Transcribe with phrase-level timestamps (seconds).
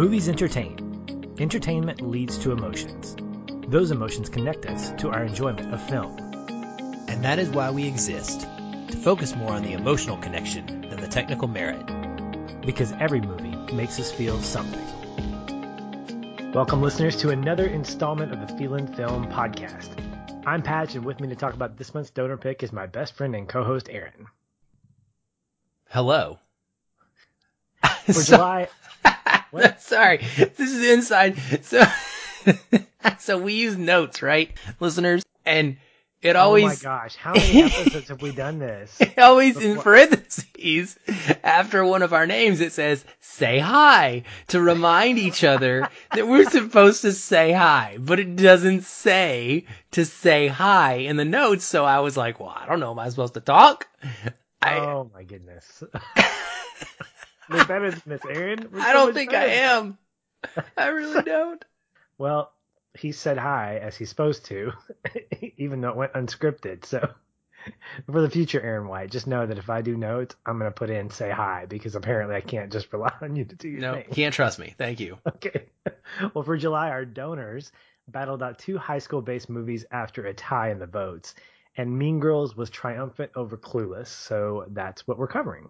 [0.00, 1.34] Movies entertain.
[1.38, 3.14] Entertainment leads to emotions.
[3.68, 6.16] Those emotions connect us to our enjoyment of film.
[7.06, 11.06] And that is why we exist to focus more on the emotional connection than the
[11.06, 11.84] technical merit.
[12.64, 14.86] Because every movie makes us feel something.
[16.54, 19.90] Welcome, listeners, to another installment of the Feelin' Film podcast.
[20.46, 23.12] I'm Patch, and with me to talk about this month's donor pick is my best
[23.16, 24.28] friend and co host, Aaron.
[25.90, 26.38] Hello.
[28.06, 28.68] For so, July.
[29.78, 31.38] Sorry, this is inside.
[31.62, 31.84] So,
[33.18, 35.24] so we use notes, right, listeners?
[35.44, 35.76] And
[36.22, 36.64] it always.
[36.64, 38.96] Oh my gosh, how many episodes have we done this?
[39.00, 39.70] It always before?
[39.70, 40.98] in parentheses
[41.42, 46.48] after one of our names it says "say hi" to remind each other that we're
[46.48, 51.64] supposed to say hi, but it doesn't say to say hi in the notes.
[51.64, 52.90] So I was like, "Well, I don't know.
[52.90, 53.88] Am I supposed to talk?"
[54.62, 55.82] I, oh my goodness.
[57.50, 58.68] We're better than this, Aaron.
[58.72, 59.50] We're I don't think better.
[59.50, 59.98] I am.
[60.76, 61.64] I really don't.
[62.18, 62.52] well,
[62.98, 64.72] he said hi as he's supposed to,
[65.56, 66.84] even though it went unscripted.
[66.84, 67.08] So
[68.10, 70.74] for the future, Aaron White, just know that if I do notes, I'm going to
[70.74, 73.80] put in say hi because apparently I can't just rely on you to do your
[73.80, 74.04] no, thing.
[74.12, 74.74] can't trust me.
[74.78, 75.18] Thank you.
[75.26, 75.66] Okay.
[76.34, 77.70] Well, for July, our donors
[78.08, 81.34] battled out two high school based movies after a tie in the votes.
[81.76, 84.08] And Mean Girls was triumphant over Clueless.
[84.08, 85.68] So that's what we're covering.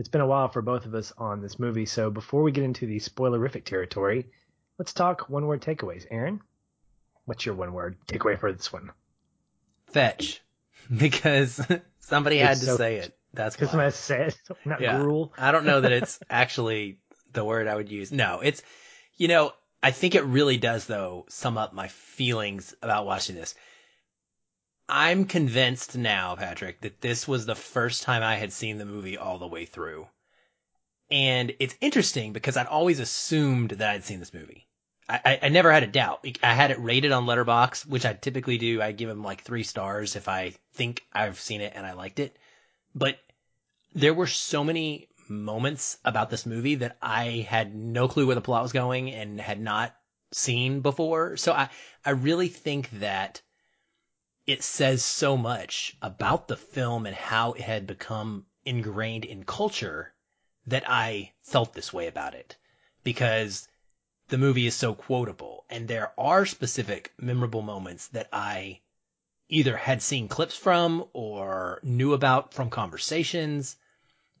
[0.00, 1.84] It's been a while for both of us on this movie.
[1.84, 4.28] So before we get into the spoilerific territory,
[4.78, 6.06] let's talk one word takeaways.
[6.10, 6.40] Aaron?
[7.26, 8.90] What's your one word takeaway for this one?
[9.92, 10.40] Fetch.
[10.96, 11.64] Because
[12.00, 13.16] somebody had to so, say it.
[13.34, 14.98] That's because I said it, not yeah.
[14.98, 15.32] gruel.
[15.38, 16.98] I don't know that it's actually
[17.32, 18.10] the word I would use.
[18.10, 18.62] No, it's,
[19.16, 23.54] you know, I think it really does though sum up my feelings about watching this.
[24.90, 29.16] I'm convinced now, Patrick, that this was the first time I had seen the movie
[29.16, 30.08] all the way through.
[31.10, 34.66] And it's interesting because I'd always assumed that I'd seen this movie.
[35.08, 36.24] I, I, never had a doubt.
[36.42, 38.80] I had it rated on Letterboxd, which I typically do.
[38.80, 42.20] I give them like three stars if I think I've seen it and I liked
[42.20, 42.36] it.
[42.94, 43.18] But
[43.92, 48.40] there were so many moments about this movie that I had no clue where the
[48.40, 49.94] plot was going and had not
[50.32, 51.36] seen before.
[51.36, 51.70] So I,
[52.04, 53.42] I really think that
[54.50, 60.12] it says so much about the film and how it had become ingrained in culture
[60.66, 62.56] that I felt this way about it
[63.04, 63.68] because
[64.26, 68.80] the movie is so quotable and there are specific memorable moments that I
[69.48, 73.76] either had seen clips from or knew about from conversations.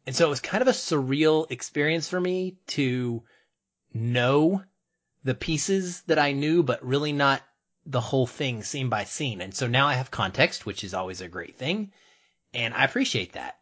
[0.06, 3.22] And so it was kind of a surreal experience for me to
[3.94, 4.64] know
[5.22, 7.42] the pieces that I knew, but really not
[7.86, 9.40] the whole thing scene by scene.
[9.40, 11.92] And so now I have context, which is always a great thing.
[12.52, 13.56] And I appreciate that.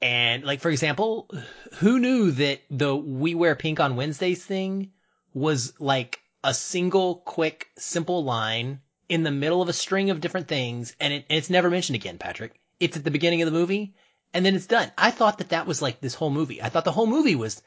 [0.00, 1.30] And like, for example,
[1.74, 4.90] who knew that the we wear pink on Wednesdays thing
[5.32, 10.48] was like a single quick, simple line in the middle of a string of different
[10.48, 10.96] things.
[10.98, 12.58] And it, it's never mentioned again, Patrick.
[12.80, 13.94] It's at the beginning of the movie
[14.34, 14.90] and then it's done.
[14.96, 16.62] I thought that that was like this whole movie.
[16.62, 17.62] I thought the whole movie was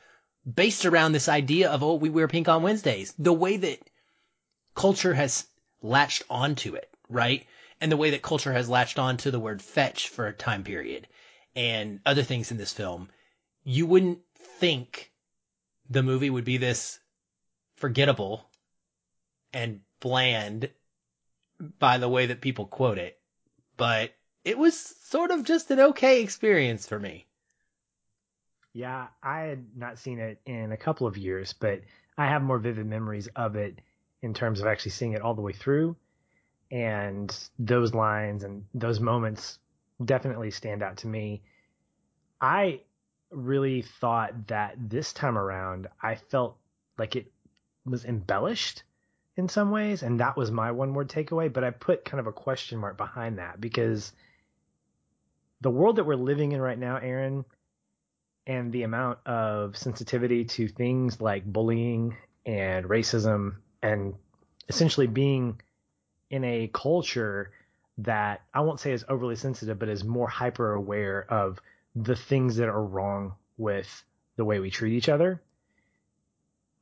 [0.52, 3.14] based around this idea of, oh, we wear pink on Wednesdays.
[3.18, 3.80] The way that
[4.76, 5.48] culture has
[5.82, 7.46] latched onto it, right?
[7.82, 11.08] And the way that culture has latched onto the word fetch for a time period
[11.56, 13.10] and other things in this film,
[13.64, 15.12] you wouldn't think
[15.90, 17.00] the movie would be this
[17.76, 18.50] forgettable
[19.54, 20.70] and bland
[21.80, 23.20] by the way that people quote it.
[23.78, 27.26] But it was sort of just an okay experience for me.
[28.74, 31.82] Yeah, I had not seen it in a couple of years, but
[32.18, 33.80] I have more vivid memories of it
[34.26, 35.96] in terms of actually seeing it all the way through.
[36.72, 39.60] And those lines and those moments
[40.04, 41.44] definitely stand out to me.
[42.42, 42.82] I
[43.30, 46.58] really thought that this time around, I felt
[46.98, 47.32] like it
[47.86, 48.84] was embellished
[49.38, 50.02] in some ways.
[50.02, 51.54] And that was my one word takeaway.
[51.54, 54.12] But I put kind of a question mark behind that because
[55.62, 57.46] the world that we're living in right now, Aaron,
[58.48, 64.16] and the amount of sensitivity to things like bullying and racism and
[64.68, 65.62] essentially being
[66.32, 67.52] in a culture
[68.00, 71.62] that I won't say is overly sensitive, but is more hyper aware of
[71.96, 74.04] the things that are wrong with
[74.38, 75.42] the way we treat each other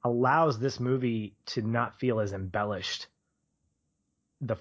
[0.03, 3.07] allows this movie to not feel as embellished
[4.41, 4.57] the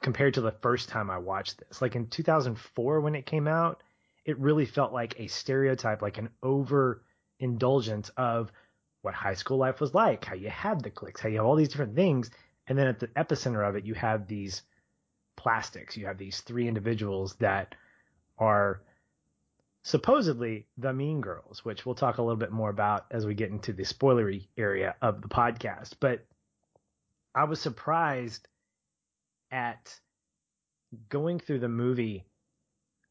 [0.00, 1.82] compared to the first time I watched this.
[1.82, 3.82] Like in 2004 when it came out,
[4.24, 7.02] it really felt like a stereotype, like an over
[7.40, 8.52] indulgence of
[9.08, 11.56] what high school life was like, how you had the cliques, how you have all
[11.56, 12.30] these different things.
[12.66, 14.60] And then at the epicenter of it, you have these
[15.34, 15.96] plastics.
[15.96, 17.74] You have these three individuals that
[18.36, 18.82] are
[19.82, 23.50] supposedly the Mean Girls, which we'll talk a little bit more about as we get
[23.50, 25.94] into the spoilery area of the podcast.
[25.98, 26.26] But
[27.34, 28.46] I was surprised
[29.50, 29.98] at
[31.08, 32.26] going through the movie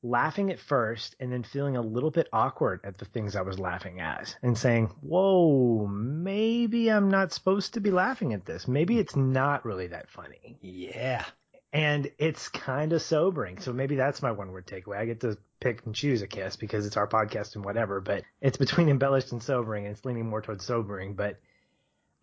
[0.09, 3.59] laughing at first and then feeling a little bit awkward at the things I was
[3.59, 8.67] laughing at and saying, Whoa, maybe I'm not supposed to be laughing at this.
[8.67, 10.57] Maybe it's not really that funny.
[10.61, 11.25] Yeah.
[11.73, 13.59] And it's kind of sobering.
[13.59, 14.97] So maybe that's my one word takeaway.
[14.97, 18.23] I get to pick and choose, I guess, because it's our podcast and whatever, but
[18.41, 21.13] it's between embellished and sobering and it's leaning more towards sobering.
[21.13, 21.39] But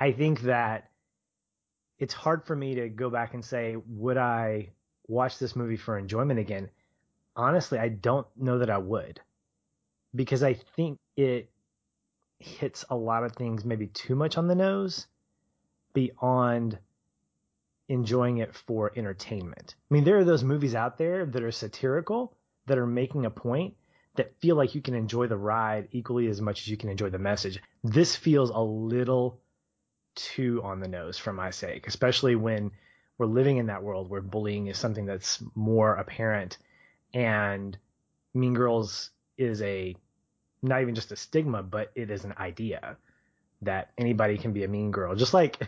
[0.01, 0.91] I think that
[1.99, 4.71] it's hard for me to go back and say, would I
[5.07, 6.71] watch this movie for enjoyment again?
[7.37, 9.21] Honestly, I don't know that I would
[10.15, 11.51] because I think it
[12.39, 15.07] hits a lot of things maybe too much on the nose
[15.93, 16.79] beyond
[17.89, 19.75] enjoying it for entertainment.
[19.91, 22.37] I mean, there are those movies out there that are satirical,
[22.67, 23.75] that are making a point,
[24.17, 27.11] that feel like you can enjoy the ride equally as much as you can enjoy
[27.11, 27.61] the message.
[27.83, 29.41] This feels a little
[30.15, 32.71] too on the nose for my sake, especially when
[33.19, 36.59] we're living in that world where bullying is something that's more apparent
[37.15, 37.79] and
[38.35, 39.97] Mean Girls is a
[40.63, 42.97] not even just a stigma, but it is an idea
[43.63, 45.15] that anybody can be a mean girl.
[45.15, 45.59] Just like,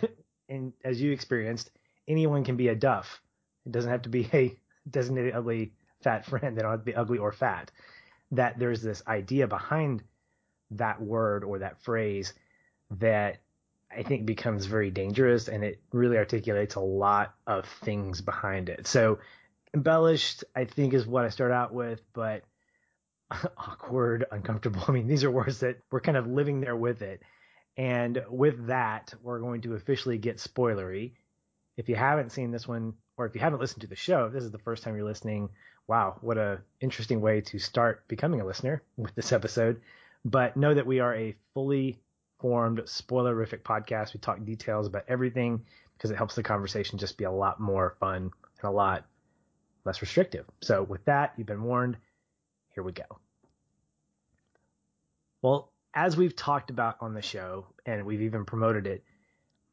[0.85, 1.71] as you experienced,
[2.09, 3.21] anyone can be a duff.
[3.67, 4.57] It doesn't have to be a
[4.91, 5.73] designated ugly
[6.03, 6.57] fat friend.
[6.57, 7.71] They don't have to be ugly or fat.
[8.33, 10.03] That there's this idea behind
[10.73, 12.33] that word or that phrase
[12.99, 13.39] that
[13.95, 18.87] I think becomes very dangerous and it really articulates a lot of things behind it.
[18.87, 19.19] So
[19.75, 22.43] embellished, I think, is what I start out with, but
[23.31, 24.83] awkward, uncomfortable.
[24.89, 27.23] I mean, these are words that we're kind of living there with it.
[27.77, 31.13] And with that, we're going to officially get spoilery.
[31.77, 34.33] If you haven't seen this one, or if you haven't listened to the show, if
[34.33, 35.51] this is the first time you're listening,
[35.87, 39.81] wow, what a interesting way to start becoming a listener with this episode.
[40.25, 42.01] But know that we are a fully
[42.41, 44.15] formed spoilerific podcast.
[44.15, 45.65] We talk details about everything
[45.97, 48.31] because it helps the conversation just be a lot more fun
[48.61, 49.07] and a lot
[49.87, 50.45] less restrictive.
[50.61, 51.97] So with that, you've been warned.
[52.75, 53.05] Here we go.
[55.41, 59.05] Well, as we've talked about on the show, and we've even promoted it,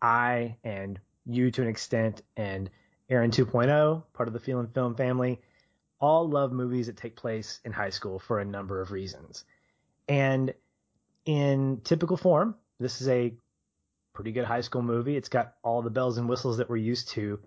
[0.01, 2.69] I and you to an extent, and
[3.10, 5.42] Aaron 2.0, part of the Feelin' Film family,
[6.00, 9.45] all love movies that take place in high school for a number of reasons.
[10.07, 10.54] And
[11.25, 13.33] in typical form, this is a
[14.13, 15.18] pretty good high school movie.
[15.18, 17.39] It's got all the bells and whistles that we're used to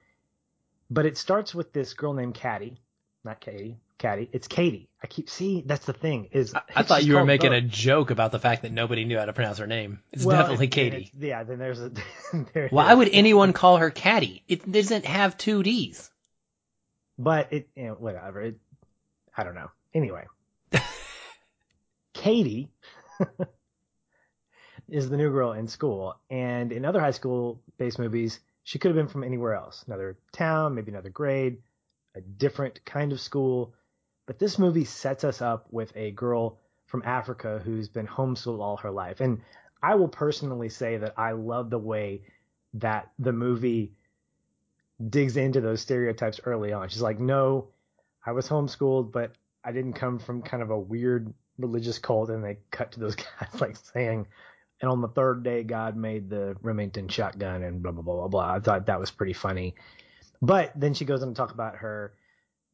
[0.91, 2.81] but it starts with this girl named Caddy,
[3.25, 4.29] not Katie, Caddy.
[4.33, 4.89] It's Katie.
[5.03, 6.55] I keep seeing that's the thing is.
[6.55, 9.25] I, I thought you were making a joke about the fact that nobody knew how
[9.25, 10.01] to pronounce her name.
[10.13, 11.11] It's well, definitely Katie.
[11.19, 11.93] yeah, then there's a.
[12.53, 14.43] there Why would anyone call her Caddy?
[14.49, 16.11] It doesn't have two D's.
[17.19, 18.43] But it, you know, whatever.
[18.43, 18.59] It,
[19.37, 19.71] I don't know.
[19.95, 20.27] Anyway,
[22.13, 22.69] Katie
[24.89, 28.89] is the new girl in school, and in other high school based movies, she could
[28.89, 31.59] have been from anywhere else, another town, maybe another grade,
[32.17, 33.73] a different kind of school.
[34.27, 38.77] But this movie sets us up with a girl from Africa who's been homeschooled all
[38.79, 39.21] her life.
[39.21, 39.41] And
[39.81, 42.23] I will personally say that I love the way
[42.75, 43.93] that the movie
[45.11, 46.89] digs into those stereotypes early on.
[46.89, 47.69] She's like, no,
[48.25, 49.31] I was homeschooled, but
[49.63, 52.31] I didn't come from kind of a weird religious cult.
[52.31, 54.27] And they cut to those guys like saying,
[54.81, 58.29] and on the third day, God made the Remington shotgun and blah, blah, blah, blah,
[58.29, 58.55] blah.
[58.55, 59.75] I thought that was pretty funny.
[60.43, 62.13] But then she goes on to talk about her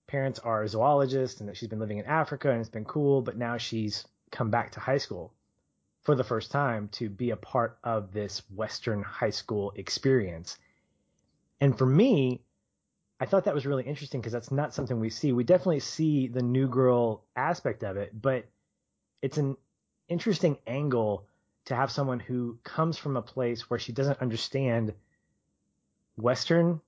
[0.09, 3.37] parents are zoologists and that she's been living in Africa and it's been cool, but
[3.37, 5.32] now she's come back to high school
[6.02, 10.59] for the first time to be a part of this Western high school experience.
[11.61, 12.42] And for me,
[13.21, 15.30] I thought that was really interesting because that's not something we see.
[15.30, 18.47] We definitely see the new girl aspect of it, but
[19.23, 19.56] it's an
[20.09, 21.28] interesting angle
[21.66, 24.92] to have someone who comes from a place where she doesn't understand
[26.16, 26.81] Western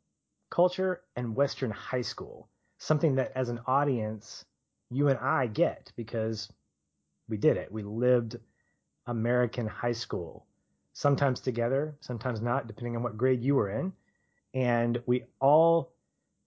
[0.51, 4.45] culture and Western high school, something that as an audience,
[4.91, 6.51] you and I get because
[7.29, 7.73] we did it.
[7.73, 8.37] We lived
[9.07, 10.47] American high school,
[10.93, 13.93] sometimes together, sometimes not, depending on what grade you were in.
[14.53, 15.93] And we all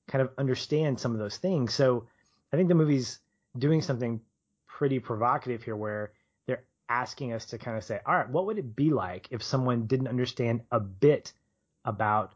[0.08, 1.74] kind of understand some of those things.
[1.74, 2.08] So
[2.54, 3.20] I think the movie's
[3.58, 4.22] doing something
[4.68, 6.12] pretty provocative here where
[6.90, 9.88] asking us to kind of say, all right, what would it be like if someone
[9.88, 11.34] didn't understand a bit
[11.86, 12.34] about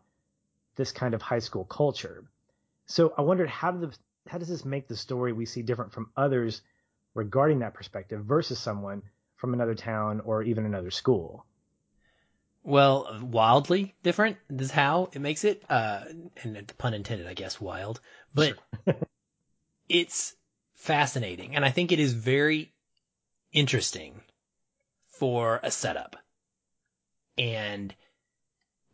[0.75, 2.25] this kind of high school culture?
[2.85, 5.93] So I wondered how do the how does this make the story we see different
[5.93, 6.61] from others
[7.15, 9.01] regarding that perspective versus someone
[9.35, 11.45] from another town or even another school?
[12.63, 16.03] Well, wildly different is how it makes it, uh,
[16.43, 17.99] and pun intended, I guess, wild.
[18.35, 18.53] But
[18.85, 18.95] sure.
[19.89, 20.35] it's
[20.75, 22.71] fascinating, and I think it is very
[23.51, 24.21] interesting
[25.21, 26.15] for a setup.
[27.37, 27.93] And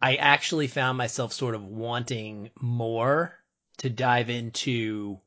[0.01, 3.33] I actually found myself sort of wanting more
[3.77, 5.21] to dive into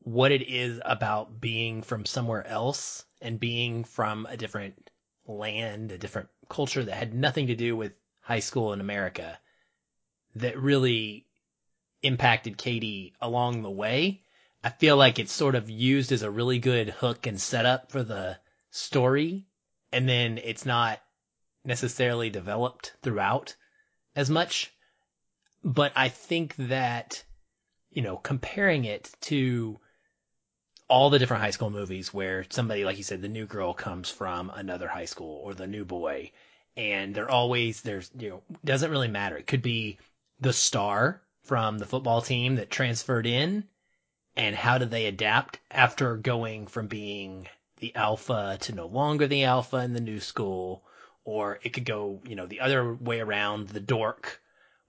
[0.00, 4.90] what it is about being from somewhere else and being from a different
[5.26, 9.38] land, a different culture that had nothing to do with high school in America
[10.34, 11.24] that really
[12.02, 14.20] impacted Katie along the way.
[14.62, 18.02] I feel like it's sort of used as a really good hook and setup for
[18.02, 18.36] the
[18.70, 19.46] story.
[19.92, 21.00] And then it's not
[21.64, 23.56] necessarily developed throughout
[24.14, 24.72] as much.
[25.62, 27.22] But I think that,
[27.90, 29.78] you know, comparing it to
[30.88, 34.10] all the different high school movies where somebody, like you said, the new girl comes
[34.10, 36.32] from another high school or the new boy
[36.76, 39.36] and they're always, there's, you know, doesn't really matter.
[39.36, 39.98] It could be
[40.40, 43.64] the star from the football team that transferred in
[44.36, 47.48] and how do they adapt after going from being
[47.80, 50.84] the alpha to no longer the alpha in the new school
[51.24, 54.40] or it could go, you know, the other way around, the dork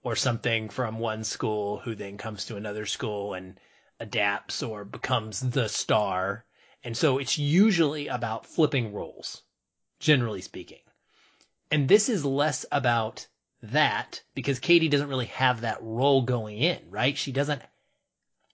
[0.02, 3.58] or something from one school who then comes to another school and
[4.00, 6.44] adapts or becomes the star.
[6.82, 9.42] And so it's usually about flipping roles,
[10.00, 10.80] generally speaking.
[11.70, 13.26] And this is less about
[13.62, 17.16] that because Katie doesn't really have that role going in, right?
[17.16, 17.62] She doesn't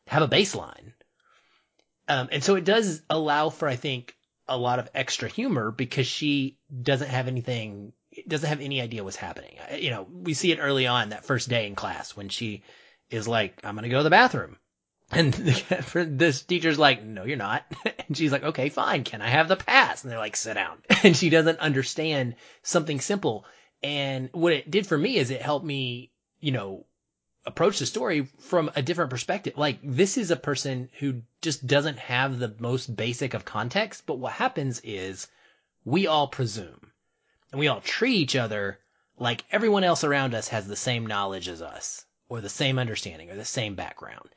[0.06, 0.92] have a baseline.
[2.08, 4.14] Um, and so it does allow for, I think,
[4.48, 7.92] a lot of extra humor because she doesn't have anything,
[8.26, 9.56] doesn't have any idea what's happening.
[9.78, 12.62] You know, we see it early on that first day in class when she
[13.10, 14.56] is like, I'm going to go to the bathroom.
[15.10, 15.32] And
[15.94, 17.64] this teacher's like, no, you're not.
[18.08, 19.04] And she's like, okay, fine.
[19.04, 20.02] Can I have the pass?
[20.02, 20.78] And they're like, sit down.
[21.02, 23.46] And she doesn't understand something simple.
[23.82, 26.86] And what it did for me is it helped me, you know,
[27.48, 29.54] approach the story from a different perspective.
[29.56, 34.18] Like this is a person who just doesn't have the most basic of context, but
[34.18, 35.26] what happens is
[35.84, 36.92] we all presume
[37.50, 38.78] and we all treat each other
[39.18, 43.30] like everyone else around us has the same knowledge as us or the same understanding
[43.30, 44.28] or the same background.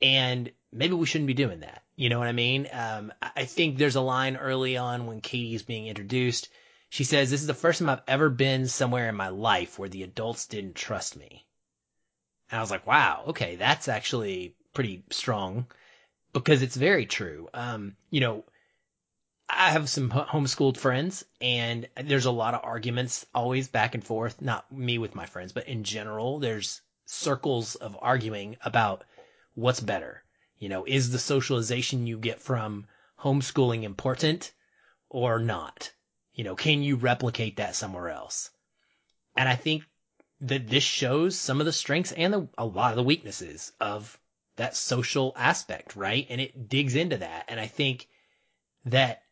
[0.00, 1.82] And maybe we shouldn't be doing that.
[1.96, 2.66] You know what I mean?
[2.72, 6.48] Um, I think there's a line early on when Katie's being introduced.
[6.88, 9.90] She says, this is the first time I've ever been somewhere in my life where
[9.90, 11.44] the adults didn't trust me.
[12.50, 15.66] And I was like, wow, okay, that's actually pretty strong
[16.32, 17.48] because it's very true.
[17.52, 18.44] Um, you know,
[19.50, 24.40] I have some homeschooled friends and there's a lot of arguments always back and forth,
[24.42, 29.04] not me with my friends, but in general, there's circles of arguing about
[29.54, 30.22] what's better.
[30.58, 32.86] You know, is the socialization you get from
[33.20, 34.52] homeschooling important
[35.08, 35.92] or not?
[36.34, 38.50] You know, can you replicate that somewhere else?
[39.36, 39.84] And I think
[40.40, 44.18] that this shows some of the strengths and the, a lot of the weaknesses of
[44.56, 46.26] that social aspect, right?
[46.28, 47.44] And it digs into that.
[47.48, 48.08] And I think
[48.84, 49.22] that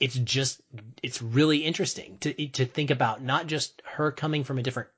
[0.00, 0.60] it's just,
[1.02, 4.90] it's really interesting to, to think about not just her coming from a different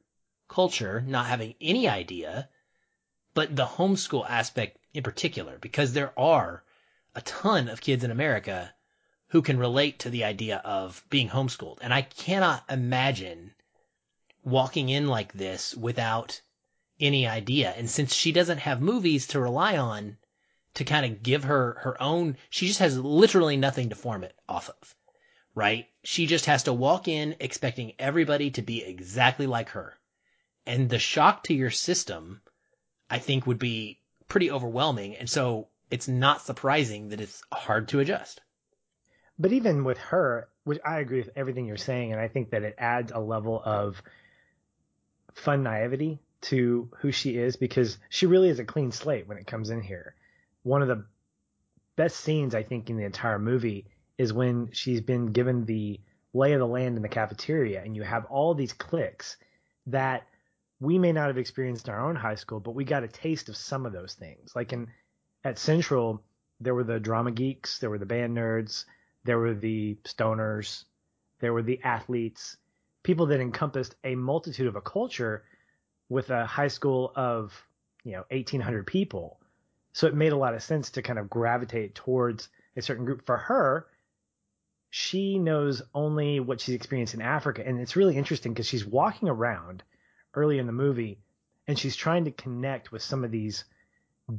[0.49, 2.49] culture, not having any idea,
[3.35, 6.65] but the homeschool aspect in particular, because there are
[7.15, 8.75] a ton of kids in America
[9.29, 11.79] who can relate to the idea of being homeschooled.
[11.81, 13.55] And I cannot imagine
[14.43, 16.41] walking in like this without
[16.99, 17.71] any idea.
[17.77, 20.17] And since she doesn't have movies to rely on
[20.75, 24.35] to kind of give her her own, she just has literally nothing to form it
[24.49, 24.95] off of,
[25.55, 25.87] right?
[26.05, 29.95] She just has to walk in expecting everybody to be exactly like her.
[30.67, 32.43] And the shock to your system,
[33.09, 35.17] I think would be pretty overwhelming.
[35.17, 38.41] And so it's not surprising that it's hard to adjust.
[39.39, 42.63] But even with her, which I agree with everything you're saying, and I think that
[42.63, 44.03] it adds a level of
[45.35, 49.47] fun naivety to who she is because she really is a clean slate when it
[49.47, 50.15] comes in here.
[50.63, 51.05] One of the
[51.97, 56.01] best scenes I think in the entire movie is when she's been given the
[56.33, 59.37] lay of the land in the cafeteria and you have all these cliques
[59.87, 60.27] that
[60.79, 63.49] we may not have experienced in our own high school, but we got a taste
[63.49, 64.53] of some of those things.
[64.55, 64.89] Like in
[65.45, 66.23] at Central,
[66.61, 68.85] there were the drama geeks, there were the band nerds,
[69.25, 70.85] there were the stoners,
[71.41, 72.57] there were the athletes,
[73.03, 75.45] people that encompassed a multitude of a culture
[76.09, 77.53] with a high school of
[78.05, 79.39] you know 1800 people.
[79.93, 83.27] So it made a lot of sense to kind of gravitate towards a certain group.
[83.27, 83.87] For her
[84.91, 87.63] she knows only what she's experienced in africa.
[87.65, 89.85] And it's really interesting because she's walking around
[90.35, 91.21] early in the movie
[91.67, 93.65] and she's trying to connect with some of these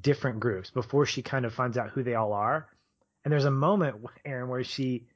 [0.02, 2.68] different groups before she kind of finds out who they all are.
[3.24, 5.08] And there's a moment aaron where she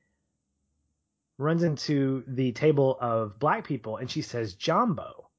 [1.37, 5.29] runs into the table of black people and she says Jambo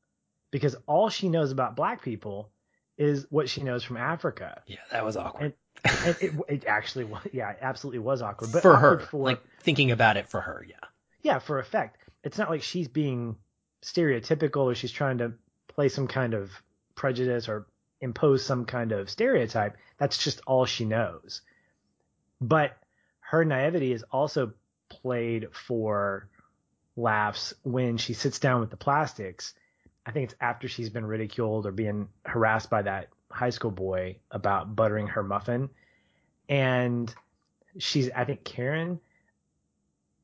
[0.51, 2.51] because all she knows about black people
[2.99, 4.63] is what she knows from Africa.
[4.67, 5.55] Yeah, that was awkward.
[5.85, 8.53] And, and it, it actually was, yeah, it absolutely was awkward.
[8.53, 10.77] But for awkward her, for, like thinking about it for her, yeah.
[11.23, 11.99] yeah, for effect.
[12.25, 13.37] It's not like she's being
[13.83, 15.33] stereotypical or she's trying to
[15.69, 16.51] play some kind of
[16.95, 17.67] prejudice or
[18.01, 19.77] impose some kind of stereotype.
[19.99, 21.43] That's just all she knows.
[22.41, 22.77] But
[23.21, 24.53] her naivety is also
[24.89, 26.29] played for
[26.97, 29.55] laughs when she sits down with the plastics.
[30.05, 34.17] I think it's after she's been ridiculed or being harassed by that high school boy
[34.31, 35.69] about buttering her muffin.
[36.49, 37.13] And
[37.79, 39.01] she's, I think Karen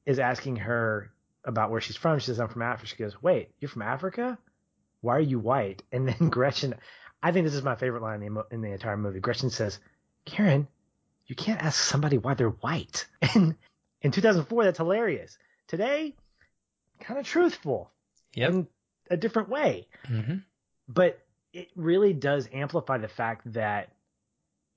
[0.06, 1.10] is asking her
[1.44, 2.18] about where she's from.
[2.18, 2.86] She says, I'm from Africa.
[2.88, 4.38] She goes, Wait, you're from Africa?
[5.00, 5.82] Why are you white?
[5.92, 6.74] And then Gretchen,
[7.22, 9.20] I think this is my favorite line in the, in the entire movie.
[9.20, 9.78] Gretchen says,
[10.24, 10.68] Karen,
[11.26, 13.06] you can't ask somebody why they're white.
[13.34, 13.56] And
[14.02, 15.38] in 2004, that's hilarious.
[15.68, 16.14] Today,
[17.00, 17.90] kind of truthful
[18.34, 18.50] Yep.
[18.50, 18.68] in
[19.10, 19.88] a different way.
[20.06, 20.36] hmm
[20.88, 21.20] But
[21.52, 23.90] it really does amplify the fact that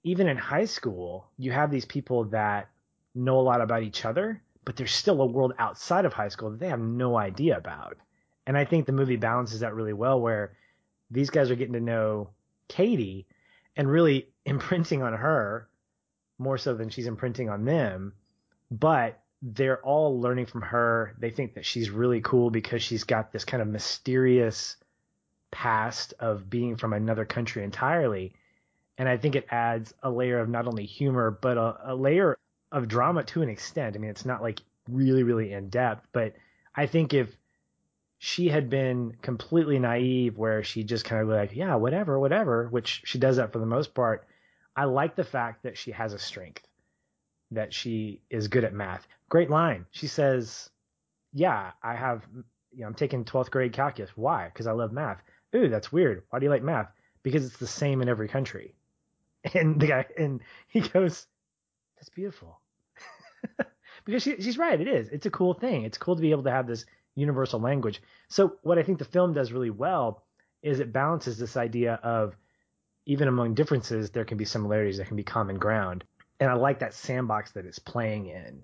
[0.03, 2.69] even in high school, you have these people that
[3.15, 6.51] know a lot about each other, but there's still a world outside of high school
[6.51, 7.97] that they have no idea about.
[8.45, 10.55] And I think the movie balances that really well, where
[11.09, 12.29] these guys are getting to know
[12.67, 13.25] Katie
[13.75, 15.69] and really imprinting on her
[16.37, 18.13] more so than she's imprinting on them.
[18.71, 21.15] But they're all learning from her.
[21.19, 24.75] They think that she's really cool because she's got this kind of mysterious
[25.51, 28.33] past of being from another country entirely.
[28.97, 32.37] And I think it adds a layer of not only humor, but a, a layer
[32.71, 33.95] of drama to an extent.
[33.95, 36.33] I mean, it's not like really, really in depth, but
[36.75, 37.35] I think if
[38.17, 43.01] she had been completely naive, where she just kind of like, yeah, whatever, whatever, which
[43.05, 44.25] she does that for the most part,
[44.75, 46.64] I like the fact that she has a strength,
[47.51, 49.07] that she is good at math.
[49.29, 49.85] Great line.
[49.91, 50.69] She says,
[51.33, 52.23] yeah, I have,
[52.71, 54.11] you know, I'm taking 12th grade calculus.
[54.15, 54.45] Why?
[54.45, 55.21] Because I love math.
[55.55, 56.23] Ooh, that's weird.
[56.29, 56.91] Why do you like math?
[57.23, 58.75] Because it's the same in every country.
[59.53, 61.27] And the guy, and he goes,
[61.95, 62.59] that's beautiful.
[64.05, 64.81] because she, she's right.
[64.81, 65.07] It is.
[65.09, 65.83] It's a cool thing.
[65.83, 68.01] It's cool to be able to have this universal language.
[68.27, 70.23] So what I think the film does really well
[70.63, 72.35] is it balances this idea of
[73.05, 76.03] even among differences, there can be similarities, there can be common ground.
[76.39, 78.63] And I like that sandbox that it's playing in.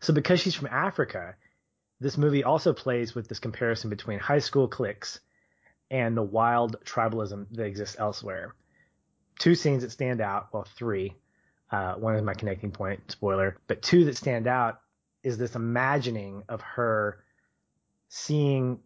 [0.00, 1.34] So because she's from Africa,
[2.00, 5.20] this movie also plays with this comparison between high school cliques
[5.90, 8.54] and the wild tribalism that exists elsewhere.
[9.38, 11.14] Two scenes that stand out, well, three.
[11.70, 14.80] Uh, one is my connecting point, spoiler, but two that stand out
[15.22, 17.22] is this imagining of her
[18.08, 18.78] seeing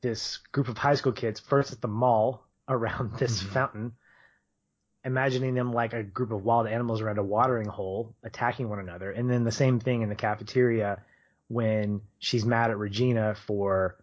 [0.00, 3.48] this group of high school kids first at the mall around this Mhm.
[3.48, 3.92] fountain,
[5.04, 9.10] imagining them like a group of wild animals around a watering hole attacking one another,
[9.10, 11.02] and then the same thing in the cafeteria
[11.48, 13.96] when she's mad at Regina for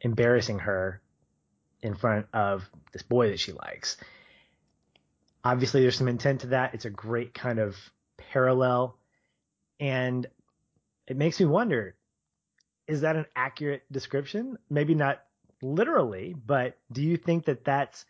[0.00, 1.00] embarrassing her
[1.82, 3.96] in front of this boy that she likes.
[5.44, 6.74] Obviously, there's some intent to that.
[6.74, 7.76] It's a great kind of
[8.16, 8.96] parallel.
[9.80, 10.26] And
[11.06, 11.94] it makes me wonder
[12.86, 14.56] is that an accurate description?
[14.70, 15.22] Maybe not
[15.60, 18.06] literally, but do you think that that's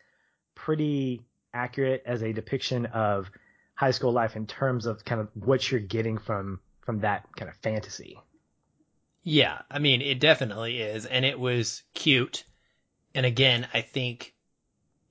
[0.55, 1.21] pretty
[1.53, 3.29] accurate as a depiction of
[3.75, 7.49] high school life in terms of kind of what you're getting from from that kind
[7.49, 8.19] of fantasy?
[9.23, 11.05] Yeah, I mean, it definitely is.
[11.05, 12.43] And it was cute.
[13.13, 14.33] And again, I think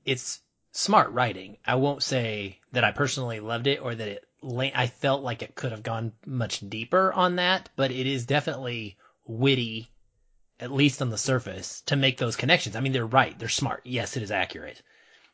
[0.05, 0.40] it's
[0.72, 1.59] smart writing.
[1.64, 5.55] I won't say that I personally loved it or that it, I felt like it
[5.55, 8.96] could have gone much deeper on that, but it is definitely
[9.27, 9.90] witty,
[10.61, 12.77] at least on the surface, to make those connections.
[12.77, 13.38] I mean, they're right.
[13.38, 13.83] They're smart.
[13.85, 14.83] Yes, it is accurate.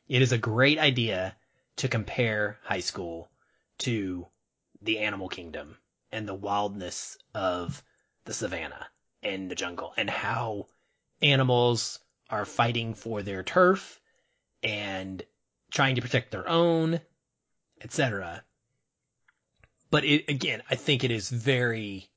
[0.09, 1.37] It is a great idea
[1.77, 3.31] to compare high school
[3.79, 4.27] to
[4.83, 5.79] the animal kingdom
[6.13, 7.83] and the wildness of
[8.25, 8.89] the savannah
[9.23, 10.69] and the jungle and how
[11.23, 14.01] animals are fighting for their turf
[14.63, 15.23] and
[15.71, 17.01] trying to protect their own,
[17.81, 18.45] etc.
[19.91, 22.11] But it again, I think it is very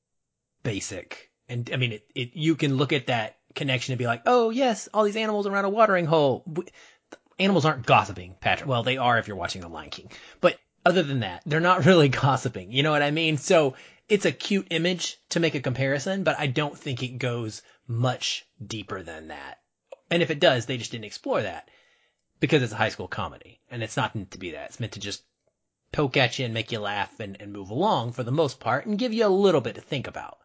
[0.63, 1.31] basic.
[1.47, 4.49] And I mean, it, it you can look at that connection and be like, oh
[4.49, 6.43] yes, all these animals around a watering hole.
[7.39, 8.69] Animals aren't gossiping, Patrick.
[8.69, 10.11] Well, they are if you're watching The Lion King.
[10.41, 12.71] But other than that, they're not really gossiping.
[12.71, 13.37] You know what I mean?
[13.37, 13.75] So
[14.09, 18.45] it's a cute image to make a comparison, but I don't think it goes much
[18.65, 19.59] deeper than that.
[20.09, 21.69] And if it does, they just didn't explore that
[22.39, 24.67] because it's a high school comedy and it's not meant to be that.
[24.67, 25.23] It's meant to just
[25.91, 28.85] poke at you and make you laugh and, and move along for the most part
[28.85, 30.37] and give you a little bit to think about.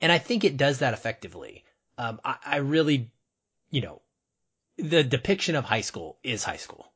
[0.00, 1.64] And I think it does that effectively.
[1.98, 3.10] Um, I, I really,
[3.70, 4.01] you know,
[4.82, 6.92] the depiction of high school is high school.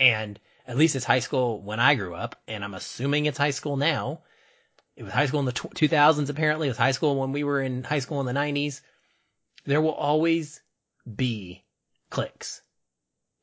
[0.00, 3.52] And at least it's high school when I grew up, and I'm assuming it's high
[3.52, 4.22] school now.
[4.96, 6.66] It was high school in the tw- 2000s, apparently.
[6.66, 8.80] It was high school when we were in high school in the 90s.
[9.64, 10.60] There will always
[11.14, 11.64] be
[12.10, 12.60] cliques.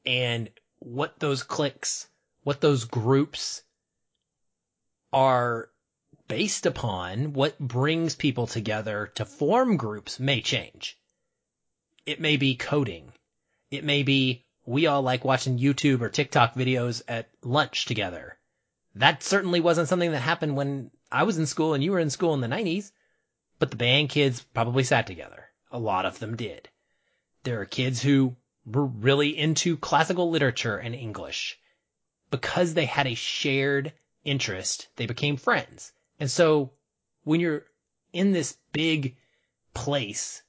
[0.06, 0.50] And
[0.80, 2.08] what those cliques,
[2.44, 3.62] what those groups
[5.14, 5.70] are
[6.28, 10.98] based upon what brings people together to form groups may change.
[12.06, 13.13] It may be coding.
[13.74, 18.38] It may be we all like watching YouTube or TikTok videos at lunch together.
[18.94, 22.12] That certainly wasn't something that happened when I was in school and you were in
[22.12, 22.92] school in the 90s,
[23.58, 25.50] but the band kids probably sat together.
[25.72, 26.70] A lot of them did.
[27.42, 31.58] There are kids who were really into classical literature and English.
[32.30, 33.92] Because they had a shared
[34.24, 35.94] interest, they became friends.
[36.20, 36.74] And so
[37.24, 37.66] when you're
[38.14, 39.18] in this big
[39.74, 40.44] place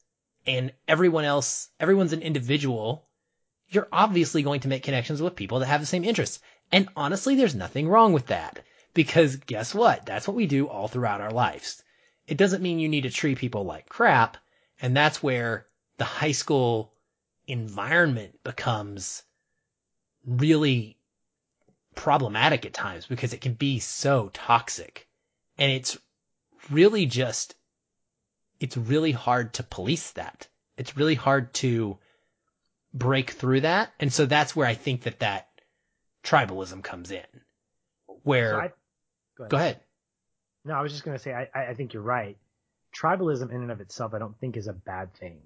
[0.47, 3.09] and everyone else, everyone's an individual,
[3.75, 6.41] you're obviously going to make connections with people that have the same interests.
[6.73, 10.07] And honestly, there's nothing wrong with that because guess what?
[10.07, 11.83] That's what we do all throughout our lives.
[12.27, 14.37] It doesn't mean you need to treat people like crap.
[14.81, 15.67] And that's where
[15.99, 16.93] the high school
[17.47, 19.23] environment becomes
[20.27, 20.97] really
[21.95, 25.07] problematic at times because it can be so toxic.
[25.59, 25.99] And it's
[26.71, 27.55] really just,
[28.59, 30.49] it's really hard to police that.
[30.77, 31.99] It's really hard to
[32.95, 33.93] break through that.
[33.99, 35.49] And so that's where I think that that
[36.23, 37.27] tribalism comes in.
[38.23, 38.69] Where, so I,
[39.37, 39.51] go, ahead.
[39.51, 39.81] go, ahead.
[40.65, 42.39] No, I was just going to say, I, I think you're right.
[42.97, 45.41] Tribalism in and of itself, I don't think is a bad thing.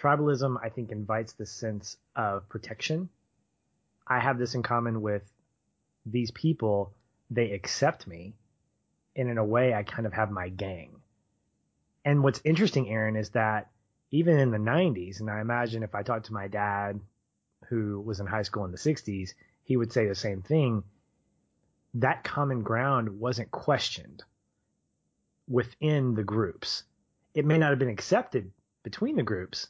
[0.00, 3.10] Tribalism, I think, invites the sense of protection.
[4.06, 5.22] I have this in common with
[6.06, 6.94] these people.
[7.30, 8.34] They accept me.
[9.14, 10.96] And in a way, I kind of have my gang.
[12.04, 13.68] And what's interesting, Aaron, is that
[14.10, 17.00] even in the 90s, and I imagine if I talked to my dad,
[17.68, 20.82] who was in high school in the 60s, he would say the same thing.
[21.94, 24.24] That common ground wasn't questioned
[25.48, 26.84] within the groups.
[27.34, 28.50] It may not have been accepted
[28.82, 29.68] between the groups,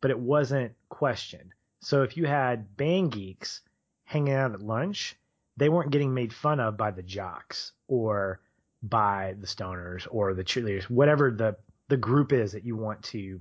[0.00, 1.52] but it wasn't questioned.
[1.80, 3.60] So if you had band geeks
[4.04, 5.16] hanging out at lunch,
[5.56, 8.40] they weren't getting made fun of by the jocks or
[8.82, 11.56] by the stoners or the cheerleaders, whatever the,
[11.88, 13.40] the group is that you want to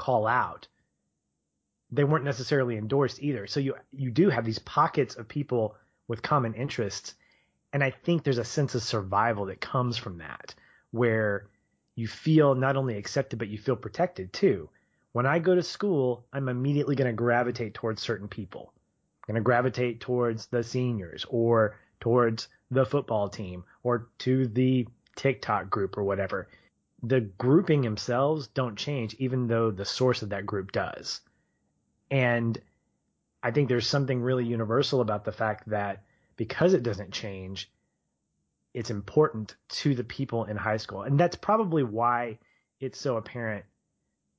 [0.00, 0.66] call out,
[1.92, 3.46] they weren't necessarily endorsed either.
[3.46, 5.76] So you you do have these pockets of people
[6.08, 7.14] with common interests,
[7.72, 10.54] and I think there's a sense of survival that comes from that,
[10.90, 11.48] where
[11.96, 14.70] you feel not only accepted but you feel protected too.
[15.12, 18.72] When I go to school, I'm immediately going to gravitate towards certain people.
[19.28, 24.86] I'm going to gravitate towards the seniors or towards the football team or to the
[25.16, 26.48] TikTok group or whatever
[27.02, 31.20] the grouping themselves don't change, even though the source of that group does.
[32.10, 32.60] And
[33.42, 36.02] I think there's something really universal about the fact that
[36.36, 37.70] because it doesn't change,
[38.74, 41.02] it's important to the people in high school.
[41.02, 42.38] And that's probably why
[42.80, 43.64] it's so apparent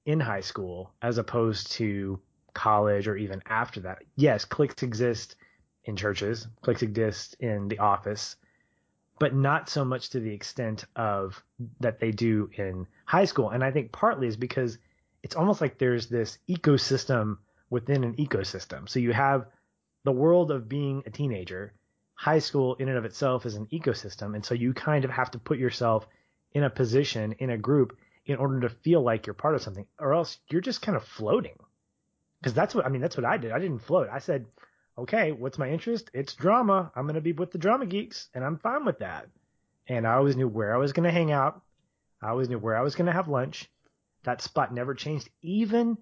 [0.05, 2.19] in high school as opposed to
[2.53, 4.03] college or even after that.
[4.15, 5.35] Yes, cliques exist
[5.85, 8.35] in churches, cliques exist in the office,
[9.21, 11.43] but not so much to the extent of
[11.79, 13.51] that they do in high school.
[13.51, 14.79] And I think partly is because
[15.21, 17.37] it's almost like there's this ecosystem
[17.69, 18.89] within an ecosystem.
[18.89, 19.45] So you have
[20.05, 21.71] the world of being a teenager.
[22.15, 24.33] High school in and of itself is an ecosystem.
[24.33, 26.07] And so you kind of have to put yourself
[26.53, 29.85] in a position in a group in order to feel like you're part of something
[29.99, 31.59] or else you're just kind of floating.
[32.43, 33.51] Cause that's what, I mean, that's what I did.
[33.51, 34.07] I didn't float.
[34.11, 34.47] I said,
[35.01, 36.09] okay, what's my interest?
[36.13, 36.91] It's drama.
[36.95, 39.27] I'm going to be with the drama geeks, and I'm fine with that.
[39.87, 41.61] And I always knew where I was going to hang out.
[42.21, 43.69] I always knew where I was going to have lunch.
[44.23, 45.29] That spot never changed.
[45.41, 45.97] Even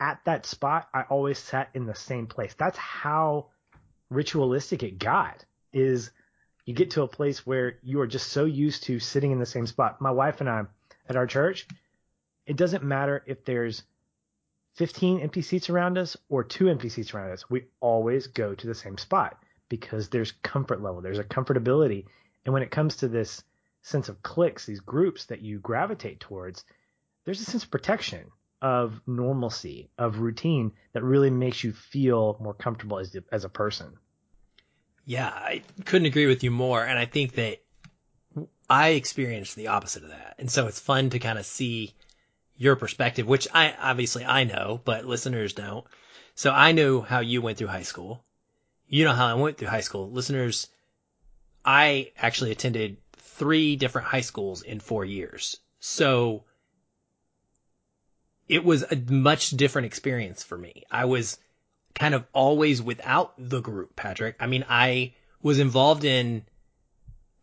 [0.00, 2.54] at that spot, I always sat in the same place.
[2.58, 3.46] That's how
[4.10, 5.44] ritualistic it got.
[5.72, 6.10] Is
[6.64, 9.46] you get to a place where you are just so used to sitting in the
[9.46, 10.00] same spot.
[10.00, 10.64] My wife and I
[11.08, 11.68] at our church,
[12.46, 13.84] it doesn't matter if there's
[14.74, 18.66] 15 empty seats around us or two empty seats around us, we always go to
[18.66, 22.04] the same spot because there's comfort level, there's a comfortability.
[22.44, 23.42] And when it comes to this
[23.82, 26.64] sense of cliques, these groups that you gravitate towards,
[27.24, 32.54] there's a sense of protection, of normalcy, of routine that really makes you feel more
[32.54, 33.94] comfortable as, as a person.
[35.06, 36.82] Yeah, I couldn't agree with you more.
[36.82, 37.62] And I think that
[38.68, 40.36] I experienced the opposite of that.
[40.38, 41.94] And so it's fun to kind of see
[42.56, 45.84] your perspective, which I obviously I know, but listeners don't.
[46.34, 48.24] So I know how you went through high school.
[48.88, 50.10] You know how I went through high school.
[50.10, 50.68] Listeners,
[51.64, 55.58] I actually attended three different high schools in four years.
[55.80, 56.44] So
[58.48, 60.84] it was a much different experience for me.
[60.90, 61.38] I was
[61.94, 64.36] kind of always without the group, Patrick.
[64.40, 66.44] I mean, I was involved in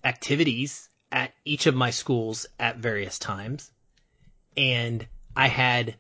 [0.04, 3.72] activities at each of my schools at various times
[4.58, 5.96] and I had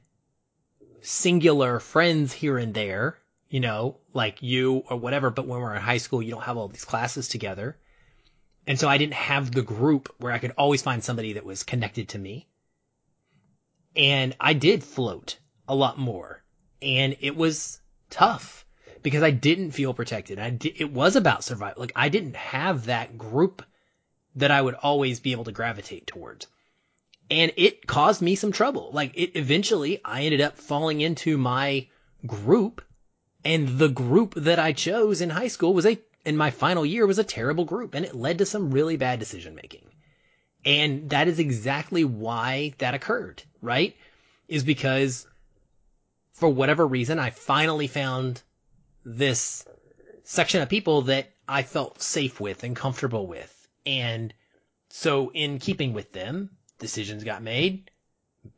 [1.01, 3.17] singular friends here and there,
[3.49, 6.57] you know, like you or whatever, but when we're in high school, you don't have
[6.57, 7.77] all these classes together.
[8.67, 11.63] And so I didn't have the group where I could always find somebody that was
[11.63, 12.47] connected to me.
[13.95, 15.37] And I did float
[15.67, 16.43] a lot more
[16.81, 18.65] and it was tough
[19.03, 20.39] because I didn't feel protected.
[20.39, 21.81] I di- it was about survival.
[21.81, 23.63] Like I didn't have that group
[24.35, 26.47] that I would always be able to gravitate towards.
[27.31, 28.91] And it caused me some trouble.
[28.93, 31.87] Like it eventually I ended up falling into my
[32.27, 32.81] group
[33.45, 37.07] and the group that I chose in high school was a in my final year
[37.07, 39.89] was a terrible group and it led to some really bad decision making.
[40.65, 43.95] And that is exactly why that occurred, right?
[44.49, 45.25] Is because
[46.33, 48.41] for whatever reason, I finally found
[49.05, 49.65] this
[50.23, 53.67] section of people that I felt safe with and comfortable with.
[53.85, 54.33] And
[54.89, 56.49] so in keeping with them,
[56.81, 57.89] decisions got made.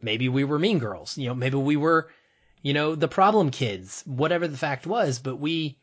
[0.02, 2.10] Maybe we were mean girls, you know, maybe we were,
[2.62, 5.78] you know, the problem kids, whatever the fact was, but we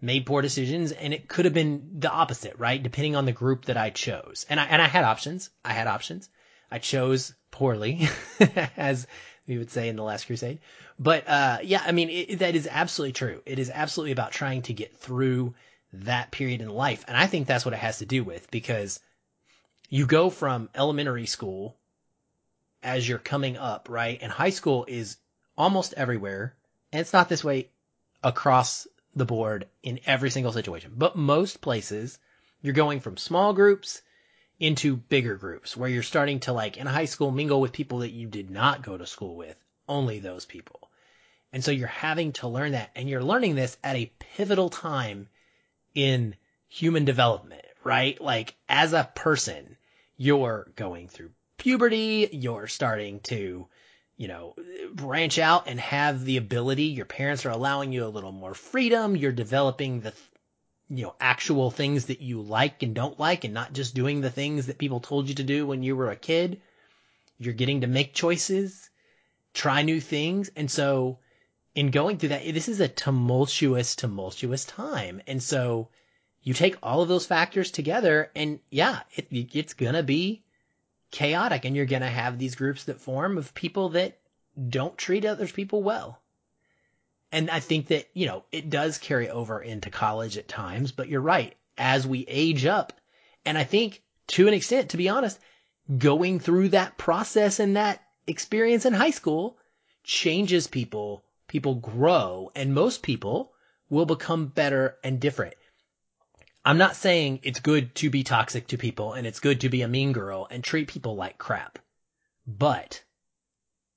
[0.00, 2.82] made poor decisions and it could have been the opposite, right?
[2.82, 4.44] Depending on the group that I chose.
[4.48, 5.50] And I, and I had options.
[5.64, 6.28] I had options.
[6.70, 8.08] I chose poorly,
[8.76, 9.06] as
[9.46, 10.58] we would say in the last crusade.
[10.98, 13.40] But, uh, yeah, I mean, it, that is absolutely true.
[13.46, 15.54] It is absolutely about trying to get through
[15.94, 17.04] that period in life.
[17.08, 19.00] And I think that's what it has to do with because
[19.88, 21.76] you go from elementary school
[22.86, 24.18] as you're coming up, right?
[24.22, 25.16] And high school is
[25.58, 26.54] almost everywhere.
[26.92, 27.68] And it's not this way
[28.22, 32.18] across the board in every single situation, but most places
[32.62, 34.02] you're going from small groups
[34.60, 38.12] into bigger groups where you're starting to like in high school mingle with people that
[38.12, 39.56] you did not go to school with,
[39.88, 40.88] only those people.
[41.52, 45.28] And so you're having to learn that and you're learning this at a pivotal time
[45.94, 46.36] in
[46.68, 48.20] human development, right?
[48.20, 49.76] Like as a person,
[50.16, 53.66] you're going through puberty, you're starting to,
[54.16, 54.54] you know,
[54.92, 56.84] branch out and have the ability.
[56.84, 59.16] Your parents are allowing you a little more freedom.
[59.16, 60.12] You're developing the,
[60.88, 64.30] you know, actual things that you like and don't like and not just doing the
[64.30, 66.60] things that people told you to do when you were a kid.
[67.38, 68.88] You're getting to make choices,
[69.52, 70.50] try new things.
[70.56, 71.18] And so
[71.74, 75.20] in going through that, this is a tumultuous, tumultuous time.
[75.26, 75.88] And so
[76.42, 80.42] you take all of those factors together and yeah, it, it's gonna be
[81.10, 84.18] chaotic and you're gonna have these groups that form of people that
[84.68, 86.20] don't treat other people well.
[87.32, 91.08] And I think that, you know, it does carry over into college at times, but
[91.08, 91.54] you're right.
[91.76, 92.92] As we age up,
[93.44, 95.38] and I think to an extent, to be honest,
[95.98, 99.58] going through that process and that experience in high school
[100.02, 103.52] changes people people grow and most people
[103.88, 105.54] will become better and different.
[106.66, 109.82] I'm not saying it's good to be toxic to people and it's good to be
[109.82, 111.78] a mean girl and treat people like crap.
[112.44, 113.04] But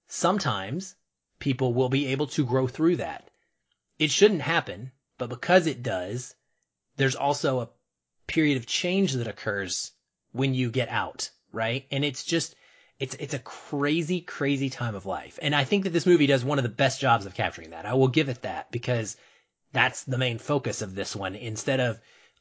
[0.07, 0.95] sometimes
[1.39, 3.31] people will be able to grow through that.
[3.97, 6.35] It shouldn't happen, but because it does,
[6.95, 7.69] there's also a
[8.27, 9.91] period of change that occurs
[10.31, 11.87] when you get out, right?
[11.89, 12.53] And it's just,
[12.99, 15.39] it's it's a crazy, crazy time of life.
[15.41, 17.87] And I think that this movie does one of the best jobs of capturing that.
[17.87, 19.17] I will give it that because
[19.71, 21.99] that's the main focus of this one instead of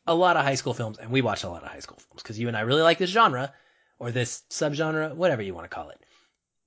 [0.09, 0.99] a lot of high school films.
[0.99, 2.99] And we watch a lot of high school films because you and I really like
[2.99, 3.53] this genre
[3.99, 6.01] or this subgenre, whatever you want to call it.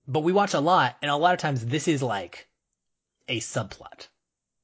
[0.07, 2.47] But we watch a lot and a lot of times this is like
[3.27, 4.07] a subplot,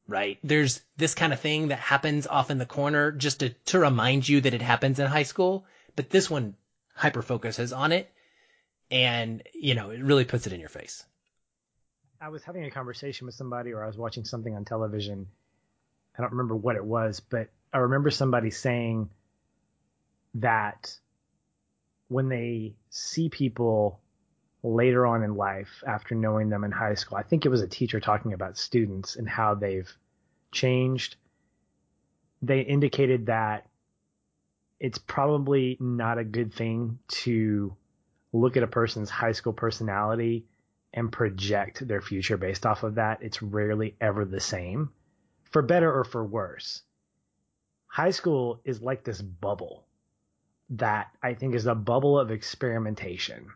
[0.07, 0.39] right?
[0.43, 4.27] There's this kind of thing that happens off in the corner just to, to remind
[4.27, 5.65] you that it happens in high school.
[5.95, 6.55] But this one
[6.93, 8.11] hyper focuses on it
[8.89, 11.05] and you know it really puts it in your face.
[12.19, 15.27] I was having a conversation with somebody, or I was watching something on television.
[16.17, 19.09] I don't remember what it was, but I remember somebody saying
[20.35, 20.93] that
[22.07, 23.99] when they see people
[24.63, 27.67] later on in life after knowing them in high school, I think it was a
[27.67, 29.91] teacher talking about students and how they've
[30.51, 31.15] changed.
[32.41, 33.67] They indicated that
[34.79, 37.75] it's probably not a good thing to
[38.31, 40.45] look at a person's high school personality
[40.93, 44.89] and project their future based off of that, it's rarely ever the same,
[45.43, 46.81] for better or for worse.
[47.87, 49.85] High school is like this bubble
[50.71, 53.51] that I think is a bubble of experimentation.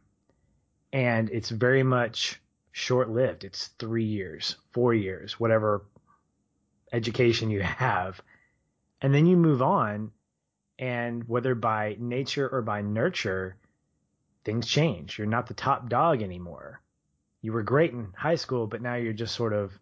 [0.94, 2.42] And it's very much
[2.72, 3.44] short lived.
[3.44, 5.86] It's three years, four years, whatever
[6.92, 8.22] education you have.
[9.02, 10.12] And then you move on.
[10.80, 13.58] And whether by nature or by nurture,
[14.44, 15.18] things change.
[15.18, 16.82] You're not the top dog anymore.
[17.42, 19.78] You were great in high school, but now you're just sort of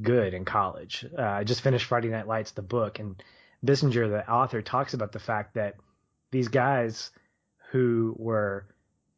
[0.00, 1.04] good in college.
[1.16, 3.20] Uh, I just finished Friday Night Lights, the book, and
[3.64, 5.76] Bissinger, the author, talks about the fact that
[6.30, 7.10] these guys
[7.70, 8.66] who were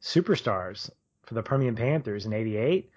[0.03, 0.91] superstars
[1.23, 2.91] for the Permian Panthers in 88,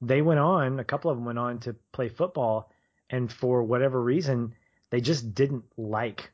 [0.00, 2.70] they went on, a couple of them went on to play football,
[3.10, 4.54] and for whatever reason,
[4.90, 6.30] they just didn't like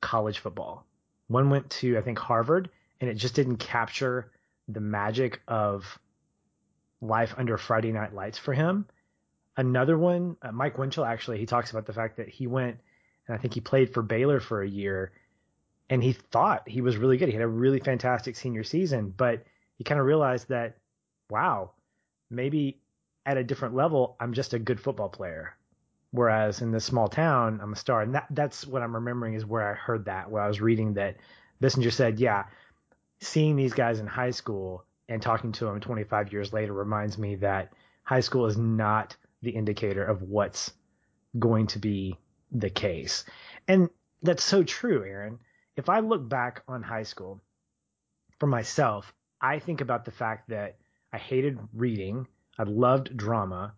[0.00, 0.86] college football
[1.26, 4.30] One went to I think Harvard, and it just didn't capture
[4.68, 5.98] the magic of
[7.00, 8.86] life under Friday Night Lights for him.
[9.56, 12.78] Another one, uh, Mike Winchell actually, he talks about the fact that he went
[13.28, 15.12] and I think he played for Baylor for a year,
[15.90, 17.28] and he thought he was really good.
[17.28, 19.44] He had a really fantastic senior season, but
[19.76, 20.76] he kind of realized that,
[21.30, 21.72] wow,
[22.30, 22.80] maybe
[23.24, 25.54] at a different level, I'm just a good football player.
[26.10, 28.00] Whereas in this small town, I'm a star.
[28.00, 30.94] And that, that's what I'm remembering is where I heard that, where I was reading
[30.94, 31.16] that
[31.62, 32.44] Bissinger said, yeah,
[33.20, 37.36] seeing these guys in high school and talking to them 25 years later reminds me
[37.36, 37.72] that
[38.04, 40.72] high school is not the indicator of what's
[41.38, 42.16] going to be
[42.52, 43.24] the case.
[43.66, 43.90] And
[44.22, 45.38] that's so true, Aaron.
[45.76, 47.40] If I look back on high school
[48.38, 50.76] for myself, I think about the fact that
[51.12, 52.26] I hated reading,
[52.58, 53.74] I loved drama,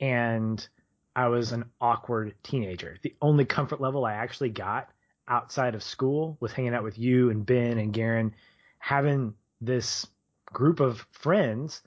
[0.00, 0.66] and
[1.14, 2.96] I was an awkward teenager.
[3.02, 4.90] The only comfort level I actually got
[5.28, 8.34] outside of school was hanging out with you and Ben and Garen,
[8.78, 10.06] having this
[10.52, 11.82] group of friends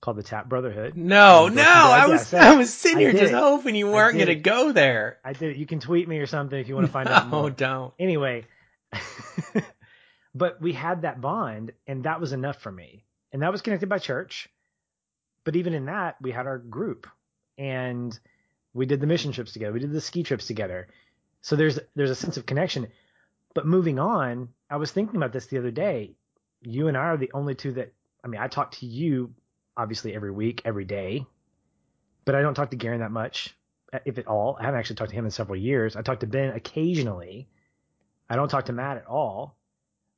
[0.00, 0.96] called the Tap Brotherhood.
[0.96, 4.72] No, no, I was I was sitting here just hoping you weren't going to go
[4.72, 5.18] there.
[5.24, 5.56] I did.
[5.56, 7.50] You can tweet me or something if you want to find no, out more.
[7.50, 7.92] don't.
[7.98, 8.46] Anyway,
[10.34, 13.04] but we had that bond, and that was enough for me.
[13.32, 14.48] And that was connected by church.
[15.44, 17.06] But even in that, we had our group,
[17.56, 18.18] and
[18.74, 19.72] we did the mission trips together.
[19.72, 20.88] We did the ski trips together.
[21.42, 22.88] So there's there's a sense of connection.
[23.54, 26.14] But moving on, I was thinking about this the other day.
[26.62, 27.92] You and I are the only two that
[28.24, 29.34] I mean, I talk to you
[29.80, 31.24] obviously every week, every day.
[32.24, 33.56] But I don't talk to Garen that much,
[33.92, 34.56] uh, if at all.
[34.60, 35.96] I haven't actually talked to him in several years.
[35.96, 37.48] I talk to Ben occasionally.
[38.28, 39.56] I don't talk to Matt at all.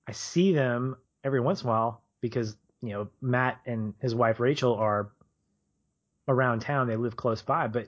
[0.06, 4.40] I see them every once in a while because, you know, Matt and his wife
[4.40, 5.12] Rachel are
[6.26, 6.88] around town.
[6.88, 7.86] They live close by, but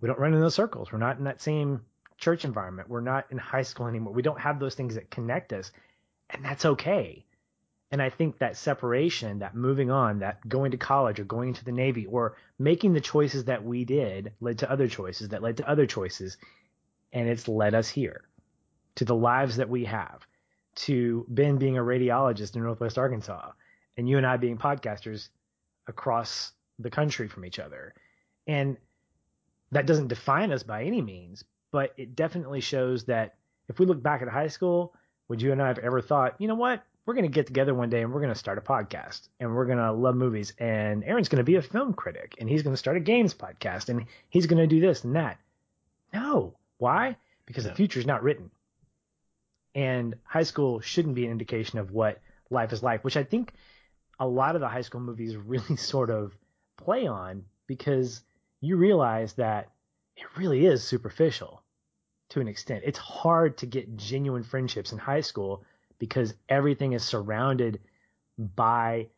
[0.00, 0.90] we don't run in those circles.
[0.90, 1.82] We're not in that same
[2.18, 2.88] church environment.
[2.88, 4.12] We're not in high school anymore.
[4.12, 5.70] We don't have those things that connect us.
[6.30, 7.24] And that's okay.
[7.90, 11.64] And I think that separation, that moving on, that going to college or going into
[11.64, 15.58] the Navy or making the choices that we did led to other choices that led
[15.58, 16.36] to other choices.
[17.12, 18.22] And it's led us here
[18.96, 20.26] to the lives that we have,
[20.74, 23.52] to Ben being a radiologist in Northwest Arkansas,
[23.96, 25.28] and you and I being podcasters
[25.86, 27.94] across the country from each other.
[28.46, 28.76] And
[29.72, 33.34] that doesn't define us by any means, but it definitely shows that
[33.68, 34.94] if we look back at high school,
[35.28, 36.82] would you and I have ever thought, you know what?
[37.06, 39.54] We're going to get together one day and we're going to start a podcast and
[39.54, 42.64] we're going to love movies and Aaron's going to be a film critic and he's
[42.64, 45.38] going to start a games podcast and he's going to do this and that.
[46.12, 46.56] No.
[46.78, 47.16] Why?
[47.46, 47.70] Because no.
[47.70, 48.50] the future is not written.
[49.76, 53.52] And high school shouldn't be an indication of what life is like, which I think
[54.18, 56.36] a lot of the high school movies really sort of
[56.76, 58.22] play on because
[58.60, 59.70] you realize that
[60.16, 61.62] it really is superficial
[62.30, 62.82] to an extent.
[62.84, 65.62] It's hard to get genuine friendships in high school
[65.98, 67.80] because everything is surrounded
[68.38, 69.08] by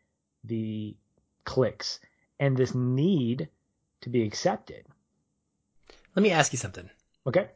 [0.45, 0.97] the
[1.45, 2.01] cliques
[2.39, 3.49] and this need
[4.03, 4.85] to be accepted.
[6.15, 6.89] Let me ask you something.
[7.27, 7.49] Okay.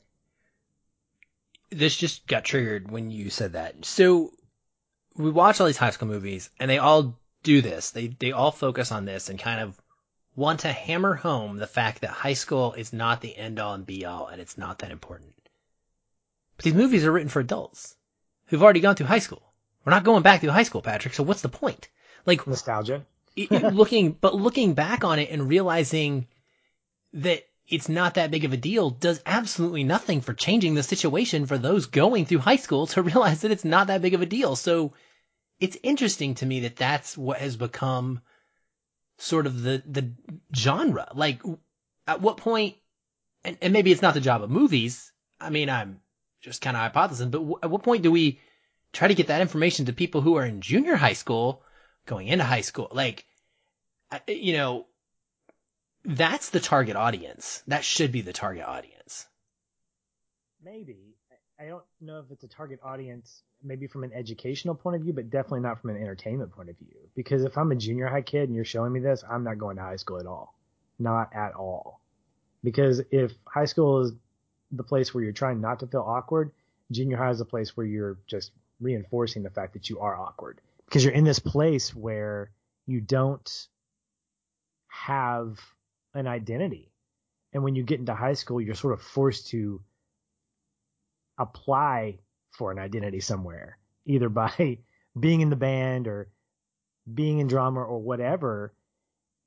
[1.70, 3.84] This just got triggered when you said that.
[3.84, 4.32] So
[5.16, 7.90] we watch all these high school movies and they all do this.
[7.90, 9.80] They they all focus on this and kind of
[10.34, 13.86] want to hammer home the fact that high school is not the end all and
[13.86, 15.34] be all and it's not that important.
[16.56, 17.96] But these movies are written for adults
[18.52, 19.42] who've already gone through high school.
[19.82, 21.14] We're not going back through high school, Patrick.
[21.14, 21.88] So what's the point?
[22.26, 23.06] Like nostalgia.
[23.50, 26.28] looking, but looking back on it and realizing
[27.14, 31.46] that it's not that big of a deal does absolutely nothing for changing the situation
[31.46, 34.26] for those going through high school to realize that it's not that big of a
[34.26, 34.54] deal.
[34.54, 34.92] So
[35.58, 38.20] it's interesting to me that that's what has become
[39.16, 40.12] sort of the, the
[40.54, 41.10] genre.
[41.14, 41.40] Like
[42.06, 42.76] at what point,
[43.44, 45.10] and, and maybe it's not the job of movies.
[45.40, 46.02] I mean, I'm
[46.42, 48.40] just kind of hypothesizing, but w- at what point do we
[48.92, 51.62] try to get that information to people who are in junior high school
[52.04, 52.88] going into high school?
[52.92, 53.24] Like,
[54.26, 54.86] you know,
[56.04, 57.62] that's the target audience.
[57.68, 59.26] That should be the target audience.
[60.62, 61.16] Maybe.
[61.60, 65.12] I don't know if it's a target audience, maybe from an educational point of view,
[65.12, 66.96] but definitely not from an entertainment point of view.
[67.14, 69.76] Because if I'm a junior high kid and you're showing me this, I'm not going
[69.76, 70.58] to high school at all.
[70.98, 72.00] Not at all.
[72.64, 74.12] Because if high school is
[74.72, 76.50] the place where you're trying not to feel awkward.
[76.90, 80.60] Junior high is a place where you're just reinforcing the fact that you are awkward
[80.86, 82.50] because you're in this place where
[82.86, 83.68] you don't
[84.88, 85.58] have
[86.14, 86.90] an identity.
[87.52, 89.80] And when you get into high school, you're sort of forced to
[91.38, 92.18] apply
[92.50, 94.78] for an identity somewhere, either by
[95.18, 96.28] being in the band or
[97.12, 98.72] being in drama or whatever.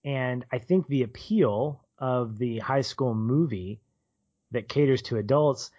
[0.04, 3.80] And I think the appeal of the high school movie
[4.52, 5.72] that caters to adults,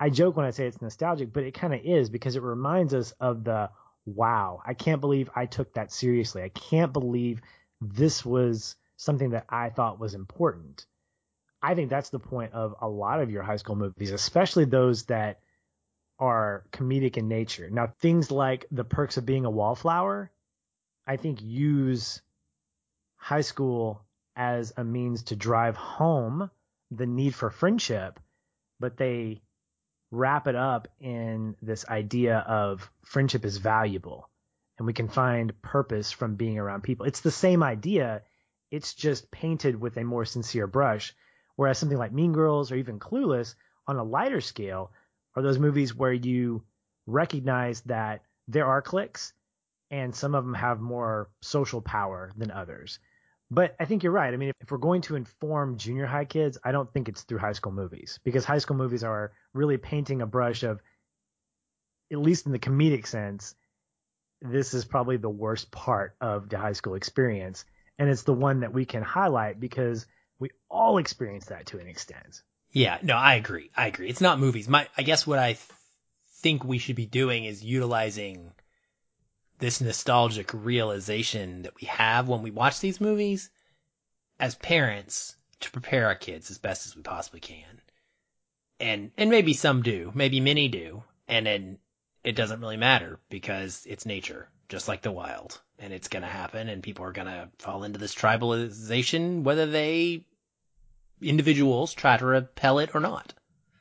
[0.00, 2.94] I joke when I say it's nostalgic, but it kind of is because it reminds
[2.94, 3.70] us of the
[4.06, 6.42] wow, I can't believe I took that seriously.
[6.42, 7.40] I can't believe
[7.80, 10.86] this was something that I thought was important.
[11.62, 15.04] I think that's the point of a lot of your high school movies, especially those
[15.04, 15.40] that
[16.18, 17.68] are comedic in nature.
[17.70, 20.30] Now, things like The Perks of Being a Wallflower,
[21.06, 22.22] I think use
[23.16, 24.02] high school
[24.36, 26.50] as a means to drive home
[26.90, 28.18] the need for friendship,
[28.80, 29.42] but they
[30.10, 34.28] wrap it up in this idea of friendship is valuable
[34.78, 37.04] and we can find purpose from being around people.
[37.04, 38.22] It's the same idea,
[38.70, 41.14] it's just painted with a more sincere brush.
[41.56, 44.92] Whereas something like Mean Girls or even Clueless on a lighter scale
[45.34, 46.62] are those movies where you
[47.06, 49.32] recognize that there are cliques
[49.90, 53.00] and some of them have more social power than others.
[53.50, 54.32] But I think you're right.
[54.32, 57.38] I mean, if we're going to inform junior high kids, I don't think it's through
[57.38, 60.80] high school movies because high school movies are really painting a brush of,
[62.12, 63.54] at least in the comedic sense,
[64.42, 67.64] this is probably the worst part of the high school experience.
[67.98, 70.06] And it's the one that we can highlight because
[70.38, 72.42] we all experience that to an extent.
[72.70, 73.70] Yeah, no, I agree.
[73.74, 74.08] I agree.
[74.08, 74.68] It's not movies.
[74.68, 75.62] My, I guess what I th-
[76.40, 78.52] think we should be doing is utilizing
[79.58, 83.50] this nostalgic realization that we have when we watch these movies
[84.38, 87.80] as parents to prepare our kids as best as we possibly can.
[88.80, 91.02] And, and maybe some do, maybe many do.
[91.26, 91.78] And then
[92.22, 95.60] it doesn't really matter because it's nature, just like the wild.
[95.80, 99.66] And it's going to happen and people are going to fall into this tribalization, whether
[99.66, 100.24] they,
[101.20, 103.34] individuals try to repel it or not.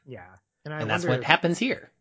[0.07, 0.25] Yeah.
[0.65, 1.91] And, and that's what happens here.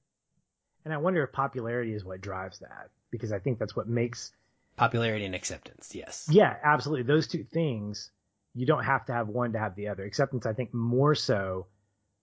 [0.85, 4.33] And I wonder if popularity is what drives that because I think that's what makes
[4.77, 5.95] popularity and acceptance.
[5.95, 6.29] Yes.
[6.31, 7.05] Yeah, absolutely.
[7.05, 8.11] Those two things,
[8.55, 10.05] you don't have to have one to have the other.
[10.05, 11.67] Acceptance, I think, more so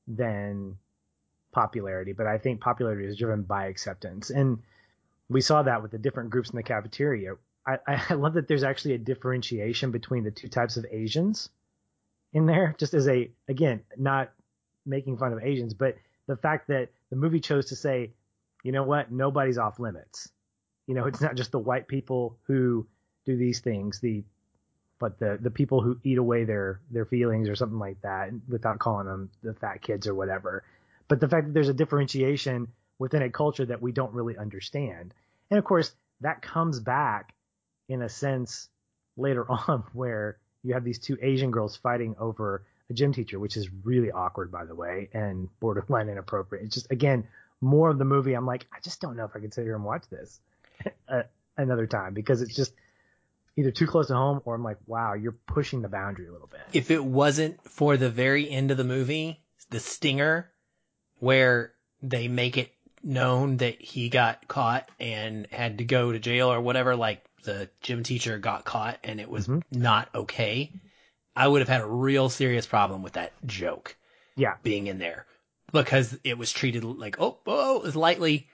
[0.08, 0.78] than
[1.52, 4.30] popularity, but I think popularity is driven by acceptance.
[4.30, 4.60] And
[5.30, 7.36] we saw that with the different groups in the cafeteria.
[7.66, 11.50] I, I love that there's actually a differentiation between the two types of Asians
[12.34, 14.32] in there, just as a, again, not
[14.86, 15.96] making fun of Asians, but
[16.28, 18.12] the fact that the movie chose to say,
[18.64, 20.30] you know what, nobody's off limits.
[20.88, 22.86] You know, it's not just the white people who
[23.26, 24.24] do these things, the
[25.00, 28.80] but the the people who eat away their their feelings or something like that without
[28.80, 30.64] calling them the fat kids or whatever.
[31.08, 32.68] But the fact that there's a differentiation
[33.00, 35.14] within a culture that we don't really understand.
[35.50, 37.34] And of course, that comes back
[37.90, 38.70] in a sense
[39.18, 43.58] later on where you have these two Asian girls fighting over a gym teacher, which
[43.58, 46.66] is really awkward, by the way, and borderline inappropriate.
[46.66, 47.28] It's just, again,
[47.62, 48.34] more of the movie.
[48.34, 50.40] I'm like, I just don't know if I could sit here and watch this
[51.58, 52.74] another time because it's just
[53.56, 56.48] either too close to home or I'm like, wow, you're pushing the boundary a little
[56.48, 56.62] bit.
[56.74, 60.52] If it wasn't for the very end of the movie, the stinger,
[61.20, 62.72] where they make it
[63.04, 67.70] known that he got caught and had to go to jail or whatever, like the
[67.82, 69.60] gym teacher got caught and it was mm-hmm.
[69.80, 70.72] not okay,
[71.36, 73.96] I would have had a real serious problem with that joke.
[74.36, 74.56] Yeah.
[74.64, 75.28] Being in there
[75.72, 78.48] because it was treated like, oh, oh, it was lightly.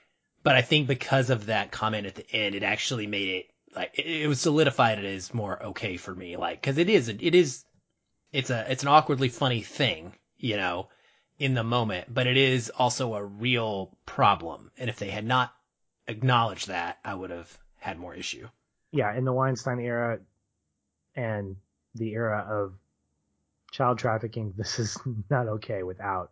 [0.50, 3.46] But I think because of that comment at the end, it actually made it
[3.76, 6.38] like, it, it was solidified it as more okay for me.
[6.38, 7.64] Like, cause it is, it is,
[8.32, 10.90] it's a, it's an awkwardly funny thing, you know,
[11.38, 14.72] in the moment, but it is also a real problem.
[14.80, 15.54] And if they had not
[16.08, 18.48] acknowledged that, I would have had more issue.
[18.90, 20.18] Yeah, in the Weinstein era
[21.16, 21.58] and
[21.94, 22.74] the era of
[23.70, 24.98] child trafficking, this is
[25.30, 26.32] not okay without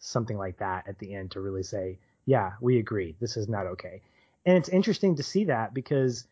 [0.00, 3.16] something like that at the end to really say, yeah, we agree.
[3.20, 4.02] This is not okay.
[4.46, 6.26] And it's interesting to see that because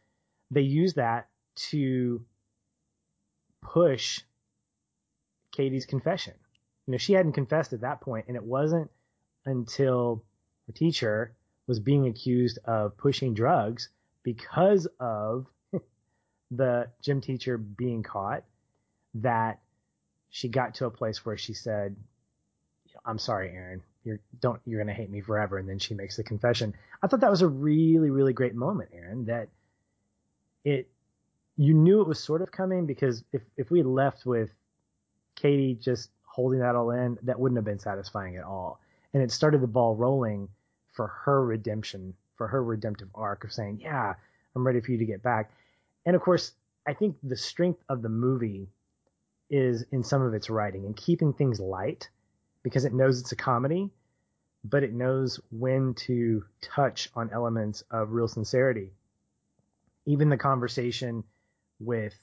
[0.50, 1.28] they use that
[1.70, 2.24] to
[3.62, 4.20] push
[5.52, 6.34] Cady's confession
[6.86, 8.90] you know, she hadn't confessed at that point, and it wasn't
[9.44, 10.24] until
[10.66, 11.34] her teacher
[11.66, 13.88] was being accused of pushing drugs
[14.22, 15.46] because of
[16.50, 18.44] the gym teacher being caught
[19.14, 19.60] that
[20.30, 21.94] she got to a place where she said,
[23.04, 23.82] "I'm sorry, Aaron.
[24.04, 26.74] You're don't you're gonna hate me forever." And then she makes the confession.
[27.02, 29.26] I thought that was a really really great moment, Aaron.
[29.26, 29.48] That
[30.64, 30.88] it
[31.56, 34.50] you knew it was sort of coming because if if we left with
[35.36, 38.80] Cady just holding that all in, that wouldn't have been satisfying at all.
[39.12, 40.48] And it started the ball rolling
[40.92, 44.14] for her redemption, for her redemptive arc of saying, yeah,
[44.54, 45.50] I'm ready for you to get back.
[46.06, 46.52] And of course,
[46.86, 48.68] I think the strength of the movie
[49.50, 52.08] is in some of its writing and keeping things light
[52.62, 53.90] because it knows it's a comedy,
[54.64, 58.92] but it knows when to touch on elements of real sincerity.
[60.06, 61.24] Even the conversation
[61.80, 62.14] with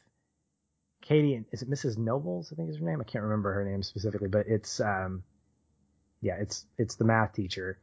[1.02, 1.98] Cady, is it Mrs.
[1.98, 2.52] Nobles?
[2.52, 3.00] I think is her name.
[3.00, 5.24] I can't remember her name specifically, but it's um,
[6.22, 7.80] yeah, it's it's the math teacher,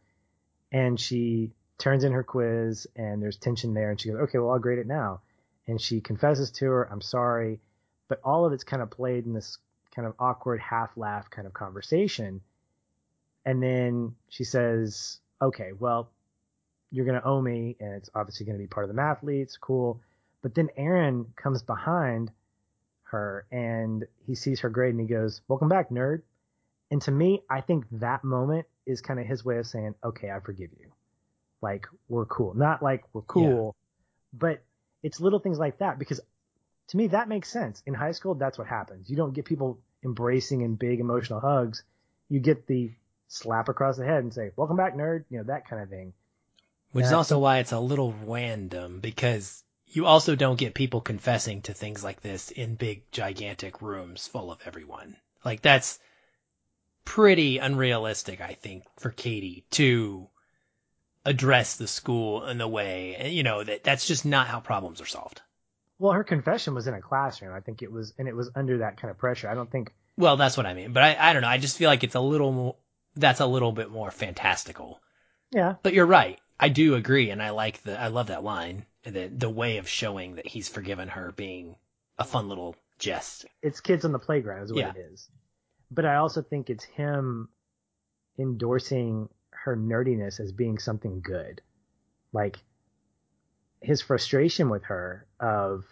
[0.72, 4.50] And she turns in her quiz and there's tension there and she goes, okay, well,
[4.50, 5.20] I'll grade it now.
[5.66, 7.60] And she confesses to her, I'm sorry.
[8.08, 9.58] But all of it's kind of played in this
[9.96, 12.42] kind of awkward half laugh kind of conversation.
[13.46, 16.10] And then she says, okay, well,
[16.90, 17.76] you're going to owe me.
[17.80, 19.58] And it's obviously going to be part of the mathletes.
[19.58, 20.00] Cool.
[20.42, 22.30] But then Aaron comes behind
[23.04, 26.22] her and he sees her grade and he goes, welcome back, nerd.
[26.90, 30.30] And to me, I think that moment is kind of his way of saying, okay,
[30.30, 30.92] I forgive you.
[31.62, 32.54] Like, we're cool.
[32.54, 34.38] Not like we're cool, yeah.
[34.38, 34.62] but
[35.02, 36.20] it's little things like that because
[36.88, 37.82] to me, that makes sense.
[37.86, 39.10] In high school, that's what happens.
[39.10, 41.82] You don't get people embracing in big emotional hugs.
[42.28, 42.92] You get the
[43.28, 45.24] slap across the head and say, welcome back, nerd.
[45.30, 46.12] You know, that kind of thing.
[46.92, 51.00] Which and is also why it's a little random because you also don't get people
[51.00, 55.16] confessing to things like this in big, gigantic rooms full of everyone.
[55.44, 55.98] Like that's,
[57.06, 60.28] pretty unrealistic, I think, for Cady to
[61.24, 65.06] address the school in a way, you know, that that's just not how problems are
[65.06, 65.40] solved.
[65.98, 67.54] Well, her confession was in a classroom.
[67.54, 69.48] I think it was, and it was under that kind of pressure.
[69.48, 69.92] I don't think.
[70.16, 71.48] Well, that's what I mean, but I, I don't know.
[71.48, 72.76] I just feel like it's a little more,
[73.14, 75.00] that's a little bit more fantastical.
[75.50, 75.74] Yeah.
[75.82, 76.38] But you're right.
[76.58, 79.88] I do agree, and I like the, I love that line, the the way of
[79.88, 81.76] showing that he's forgiven her being
[82.18, 83.44] a fun little jest.
[83.62, 84.90] It's kids on the playground is what yeah.
[84.90, 85.28] it is
[85.90, 87.48] but I also think it's him
[88.38, 91.60] endorsing her nerdiness as being something good.
[92.32, 92.58] Like
[93.80, 95.84] his frustration with her of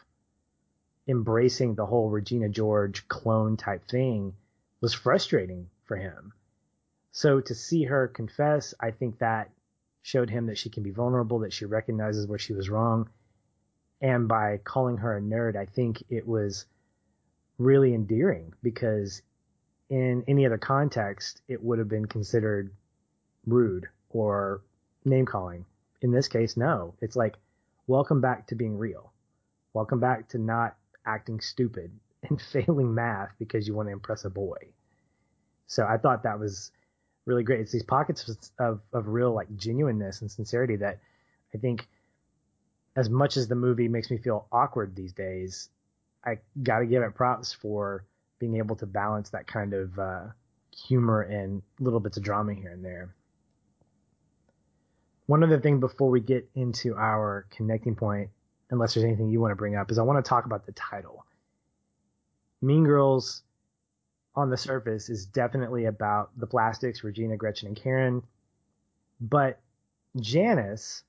[1.07, 4.35] embracing the whole Regina George clone type thing
[4.81, 6.33] was frustrating for him.
[7.13, 9.51] So to see her confess, I think that
[10.03, 13.09] showed him that she can be vulnerable, that she recognizes where she was wrong.
[14.01, 16.67] And by calling her a nerd, I think it was
[17.59, 19.23] really endearing because
[19.89, 22.73] in any other context, it would have been considered
[23.47, 24.61] rude or
[25.05, 25.65] name calling.
[26.03, 26.95] In this case, no.
[27.01, 27.37] It's like,
[27.87, 29.13] welcome back to being real.
[29.73, 30.77] Welcome back to not
[31.07, 31.91] acting stupid
[32.29, 34.59] and failing math because you want to impress a boy.
[35.67, 36.71] So I thought that was
[37.27, 37.61] really great.
[37.61, 41.01] It's these pockets of, of, real like genuineness and sincerity that
[41.55, 41.87] I think
[42.97, 45.69] as much as the movie makes me feel awkward these days,
[46.25, 48.05] I got to give it props for
[48.39, 50.25] being able to balance that kind of uh,
[50.87, 53.15] humor and little bits of drama here and there.
[55.27, 58.31] One other thing before we get into our connecting point,
[58.71, 60.73] unless there's anything you want to bring up, is I want to talk about the
[60.73, 61.25] title.
[62.61, 63.43] Mean Girls
[64.35, 68.23] on the surface is definitely about the plastics, Regina, Gretchen, and Karen.
[69.21, 69.61] But
[70.21, 71.03] Janis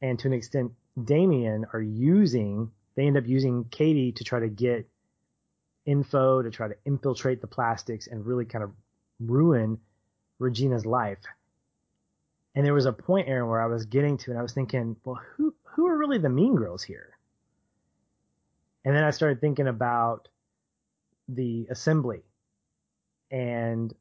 [0.00, 0.72] and to an extent
[1.02, 4.88] Damian are using, they end up using Cady to try to get
[5.84, 8.70] info to try to infiltrate the plastics and really kind of
[9.20, 9.78] ruin
[10.38, 11.18] Regina's life.
[12.58, 14.96] And there was a point, Aaron, where I was getting to, and I was thinking,
[15.04, 17.16] well, who who are really the mean girls here?
[18.84, 20.26] And then I started thinking about
[21.28, 22.24] the assembly
[23.30, 23.94] and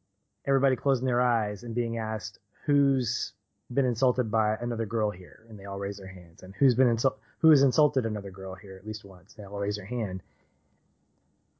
[0.43, 3.33] everybody closing their eyes and being asked who's
[3.71, 6.89] been insulted by another girl here, and they all raise their hands, and who's been
[6.89, 10.23] insulted, who has insulted another girl here at least once, they all raise their hand.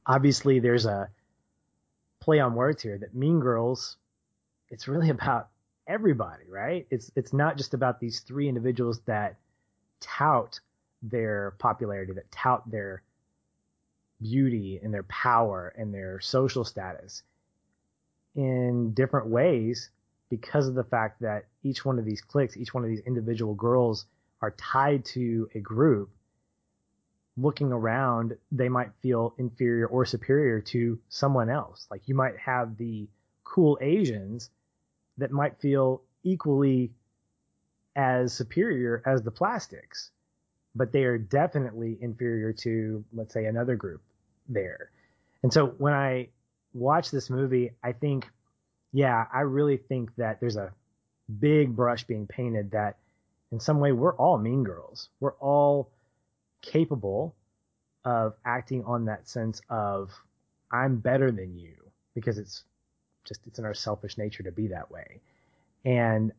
[0.04, 1.08] Obviously there's a
[2.18, 3.98] play on words here that Mean Girls,
[4.68, 5.50] it's really about
[5.88, 6.86] everybody, right?
[6.90, 9.36] It's it's not just about these three individuals that
[10.00, 10.60] tout
[11.02, 13.02] their popularity, that tout their
[14.20, 17.22] beauty and their power and their social status
[18.34, 19.90] in different ways
[20.28, 23.54] because of the fact that each one of these cliques, each one of these individual
[23.54, 24.06] girls
[24.42, 26.10] are tied to a group
[27.36, 31.86] looking around, they might feel inferior or superior to someone else.
[31.90, 33.08] Like you might have the
[33.44, 34.50] cool Asians
[35.18, 36.90] that might feel equally
[37.96, 40.10] as superior as the plastics,
[40.74, 44.00] but they are definitely inferior to, let's say, another group
[44.48, 44.90] there.
[45.42, 46.28] And so when I
[46.72, 48.28] watch this movie, I think,
[48.92, 50.72] yeah, I really think that there's a
[51.40, 52.96] big brush being painted that
[53.52, 55.08] in some way we're all mean girls.
[55.20, 55.90] We're all
[56.62, 57.34] capable
[58.04, 60.10] of acting on that sense of
[60.72, 61.74] I'm better than you
[62.14, 62.64] because it's
[63.28, 65.20] just it's in our selfish nature to be that way.
[65.84, 66.32] And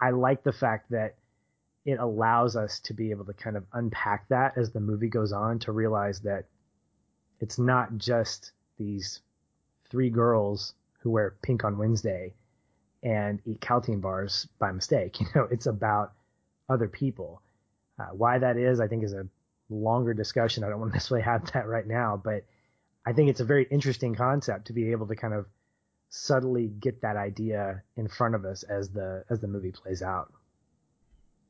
[0.00, 1.16] I like the fact that
[1.84, 5.32] it allows us to be able to kind of unpack that as the movie goes
[5.32, 6.44] on to realize that
[7.40, 9.20] it's not just these
[9.88, 12.34] three girls who wear pink on Wednesday
[13.02, 15.16] and eat Kälteen bars by mistake.
[15.20, 16.12] You know, it's about
[16.68, 17.40] other people.
[17.98, 19.28] Uh, why that is, I think, is a
[19.70, 20.64] longer discussion.
[20.64, 22.44] I don't want to necessarily have that right now, but
[23.06, 25.46] I think it's a very interesting concept to be able to kind of
[26.16, 30.32] subtly get that idea in front of us as the as the movie plays out.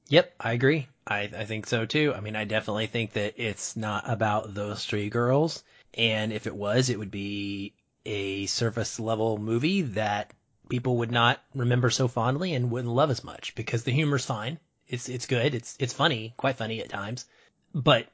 [0.09, 0.89] Yep, I agree.
[1.07, 2.13] I, I think so too.
[2.15, 5.63] I mean, I definitely think that it's not about those three girls.
[5.95, 10.33] And if it was, it would be a surface level movie that
[10.69, 14.59] people would not remember so fondly and wouldn't love as much because the humor's fine.
[14.89, 15.55] It's, it's good.
[15.55, 17.27] It's, it's funny, quite funny at times.
[17.75, 18.07] But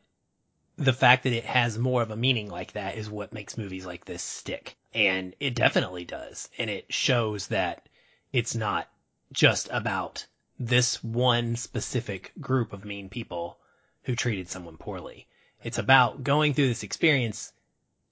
[0.76, 3.84] the fact that it has more of a meaning like that is what makes movies
[3.84, 4.76] like this stick.
[4.95, 6.49] And it definitely does.
[6.59, 7.88] And it shows that
[8.32, 8.88] it's not
[9.32, 10.26] just about
[10.59, 13.59] this one specific group of mean people
[14.03, 15.26] who treated someone poorly.
[15.62, 17.53] It's about going through this experience,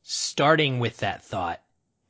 [0.02, 1.60] starting with that thought,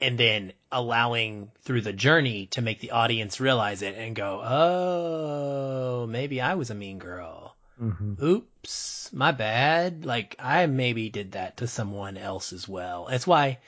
[0.01, 6.07] and then allowing through the journey to make the audience realize it and go, oh,
[6.07, 7.57] maybe I was a mean girl.
[7.81, 8.23] Mm-hmm.
[8.23, 10.05] Oops, my bad.
[10.05, 13.07] Like I maybe did that to someone else as well.
[13.11, 13.59] That's why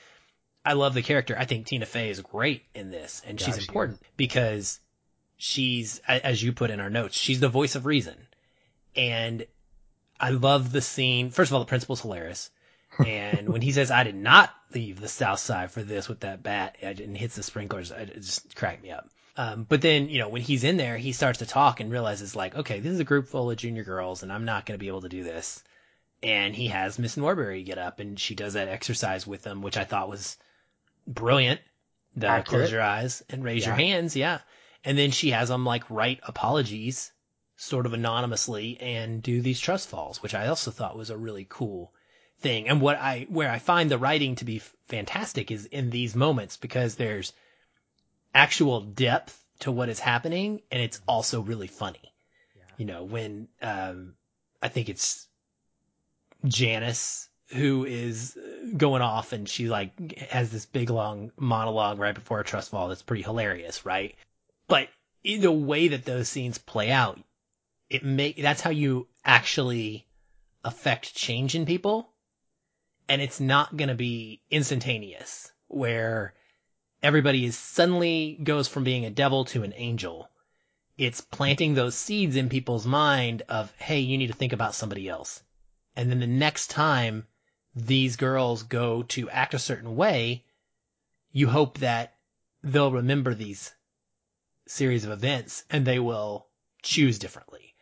[0.65, 1.35] I love the character.
[1.37, 4.79] I think Tina Fey is great in this and she's important because
[5.37, 8.15] she's, as you put in our notes, she's the voice of reason.
[8.95, 9.45] And
[10.19, 11.31] I love the scene.
[11.31, 12.49] First of all, the principal's hilarious.
[13.07, 16.43] And when he says, I did not leave the south side for this with that
[16.43, 19.09] bat and hits the sprinklers, it just cracked me up.
[19.35, 22.35] Um, but then, you know, when he's in there, he starts to talk and realizes
[22.35, 24.83] like, okay, this is a group full of junior girls and I'm not going to
[24.83, 25.63] be able to do this.
[26.21, 29.75] And he has Miss Norbury get up and she does that exercise with them, which
[29.75, 30.37] I thought was
[31.07, 31.61] brilliant.
[32.15, 32.47] The Accurate.
[32.47, 33.69] close your eyes and raise yeah.
[33.69, 34.15] your hands.
[34.15, 34.39] Yeah.
[34.83, 37.11] And then she has them like write apologies
[37.55, 41.45] sort of anonymously and do these trust falls, which I also thought was a really
[41.47, 41.93] cool
[42.39, 42.67] thing.
[42.67, 46.57] And what I, where I find the writing to be fantastic is in these moments
[46.57, 47.33] because there's
[48.35, 52.13] actual depth to what is happening and it's also really funny.
[52.55, 52.63] Yeah.
[52.77, 54.15] You know, when, um,
[54.61, 55.27] I think it's
[56.45, 58.37] Janis who is
[58.75, 62.87] going off and she like has this big long monologue right before a trust fall
[62.87, 64.15] that's pretty hilarious, right?
[64.67, 64.89] But
[65.23, 67.19] in the way that those scenes play out,
[67.89, 70.07] it make that's how you actually
[70.63, 72.09] affect change in people.
[73.07, 76.33] And it's not going to be instantaneous where
[77.01, 80.29] everybody is suddenly goes from being a devil to an angel.
[80.97, 85.07] It's planting those seeds in people's mind of, Hey, you need to think about somebody
[85.09, 85.43] else.
[85.95, 87.27] And then the next time
[87.75, 90.45] these girls go to act a certain way,
[91.31, 92.15] you hope that
[92.61, 93.73] they'll remember these
[94.67, 96.47] series of events and they will
[96.81, 97.75] choose differently,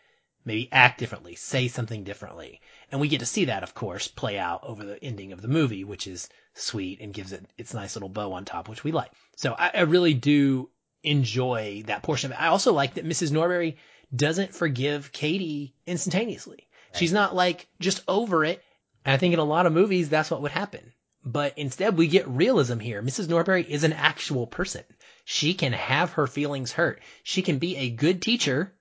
[0.46, 2.62] maybe act differently, say something differently.
[2.92, 5.48] And we get to see that, of course, play out over the ending of the
[5.48, 8.92] movie, which is sweet and gives it its nice little bow on top, which we
[8.92, 9.12] like.
[9.36, 10.70] So I, I really do
[11.04, 12.42] enjoy that portion of it.
[12.42, 13.32] I also like that Mrs.
[13.32, 13.78] Norbury
[14.16, 16.68] doesn't forgive Cady instantaneously.
[16.94, 17.00] Right.
[17.00, 18.64] She's not like just over it.
[19.06, 20.94] And I think in a lot of movies, that's what would happen.
[21.24, 23.02] But instead, we get realism here.
[23.02, 23.30] Mrs.
[23.30, 24.84] Norbury is an actual person.
[25.24, 27.02] She can have her feelings hurt.
[27.24, 28.74] She can be a good teacher,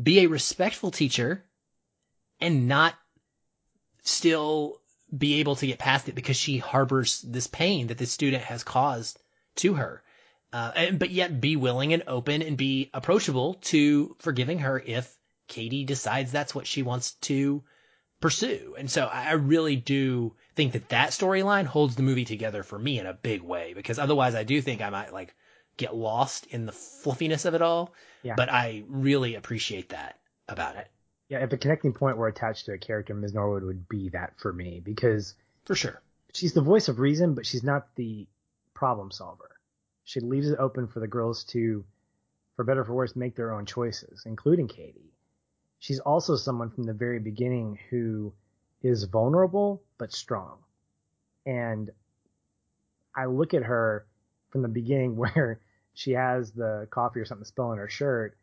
[0.00, 1.44] be a respectful teacher,
[2.40, 2.94] and not
[4.02, 4.80] still
[5.16, 8.62] be able to get past it because she harbors this pain that this student has
[8.62, 9.18] caused
[9.56, 10.02] to her.
[10.52, 15.16] Uh, and, but yet be willing and open and be approachable to forgiving her if
[15.48, 17.62] Cady decides that's what she wants to
[18.20, 18.74] pursue.
[18.78, 22.98] And so I really do think that that storyline holds the movie together for me
[22.98, 25.34] in a big way because otherwise I do think I might like
[25.76, 27.94] get lost in the fluffiness of it all.
[28.22, 28.34] Yeah.
[28.36, 30.18] But I really appreciate that
[30.48, 30.88] about it.
[31.28, 33.34] Yeah, if a connecting point were attached to a character, Ms.
[33.34, 36.02] Norwood would be that for me because for sure
[36.34, 38.26] she's the voice of reason, but she's not the
[38.74, 39.50] problem solver.
[40.04, 41.84] She leaves it open for the girls to,
[42.56, 45.12] for better or for worse, make their own choices, including Cady.
[45.80, 48.32] She's also someone from the very beginning who
[48.82, 50.58] is vulnerable but strong.
[51.46, 51.90] And
[53.16, 54.06] I look at her
[54.50, 55.60] from the beginning where
[55.94, 58.36] she has the coffee or something spill on her shirt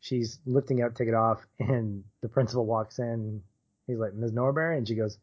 [0.00, 3.42] she's lifting it up, take it off, and the principal walks in.
[3.86, 4.32] He's like, Ms.
[4.32, 4.76] Norbury?
[4.78, 5.18] And she goes,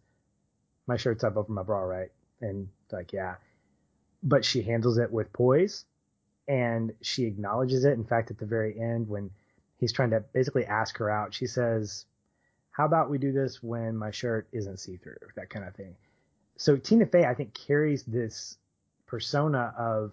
[0.88, 2.12] My shirt's up over my bra, right?
[2.42, 3.36] And like, yeah.
[4.24, 5.86] But she handles it with poise
[6.48, 7.94] and she acknowledges it.
[7.94, 9.30] In fact, at the very end, when
[9.78, 12.06] he's trying to basically ask her out, she says,
[12.72, 15.18] How about we do this when my shirt isn't see through?
[15.36, 15.96] That kind of thing.
[16.58, 18.58] So Tina Fey, I think, carries this
[19.06, 20.12] persona of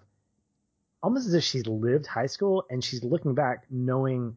[1.01, 4.35] almost as if she's lived high school and she's looking back knowing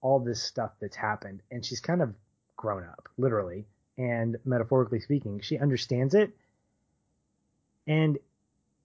[0.00, 1.42] all this stuff that's happened.
[1.50, 2.14] And she's kind of
[2.56, 3.66] grown up literally.
[3.98, 6.30] And metaphorically speaking she understands it.
[7.86, 8.18] And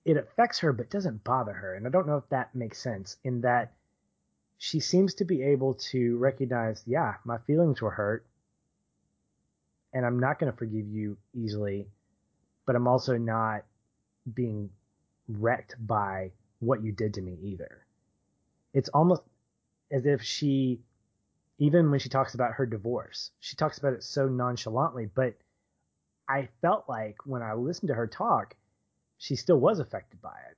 [0.03, 1.75] it affects her but doesn't bother her.
[1.75, 3.71] And i don't know if that makes sense in that
[4.57, 8.25] she seems to be able to recognize yeah my feelings were hurt
[9.93, 11.87] and i'm not going to forgive you easily
[12.65, 13.63] but i'm also not
[14.33, 14.69] being
[15.27, 17.85] wrecked by what you did to me either.
[18.73, 19.21] It's almost
[19.91, 20.81] as if she,
[21.59, 25.35] even when she talks about her divorce, she talks about it so nonchalantly, but
[26.27, 28.55] I felt like when I listened to her talk,
[29.17, 30.57] she still was affected by it.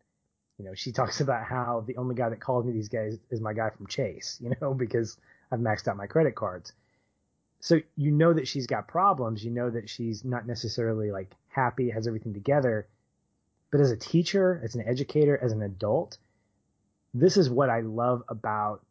[0.58, 3.42] You know, she talks about how the only guy that calls me these guys is
[3.42, 5.18] my guy from Chase, you know, because
[5.52, 6.74] I've maxed out my credit cards.
[7.60, 9.44] So you know that she's got problems.
[9.44, 12.88] You know that she's not necessarily like happy, has everything together.
[13.72, 16.18] But as a teacher, as an educator, as an adult,
[17.14, 18.86] this is what I love about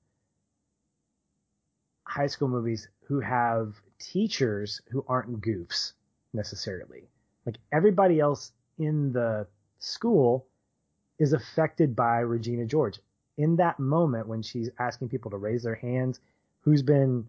[2.04, 5.92] high school movies who have teachers who aren't goofs
[6.32, 7.08] necessarily.
[7.44, 9.46] Like everybody else in the
[9.78, 10.46] school
[11.18, 12.98] is affected by Regina George.
[13.38, 16.20] In that moment when she's asking people to raise their hands,
[16.60, 17.28] who's been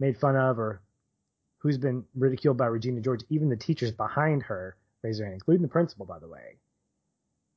[0.00, 0.80] made fun of or
[1.58, 5.62] who's been ridiculed by Regina George, even the teachers behind her raise their hand, including
[5.62, 6.56] the principal, by the way.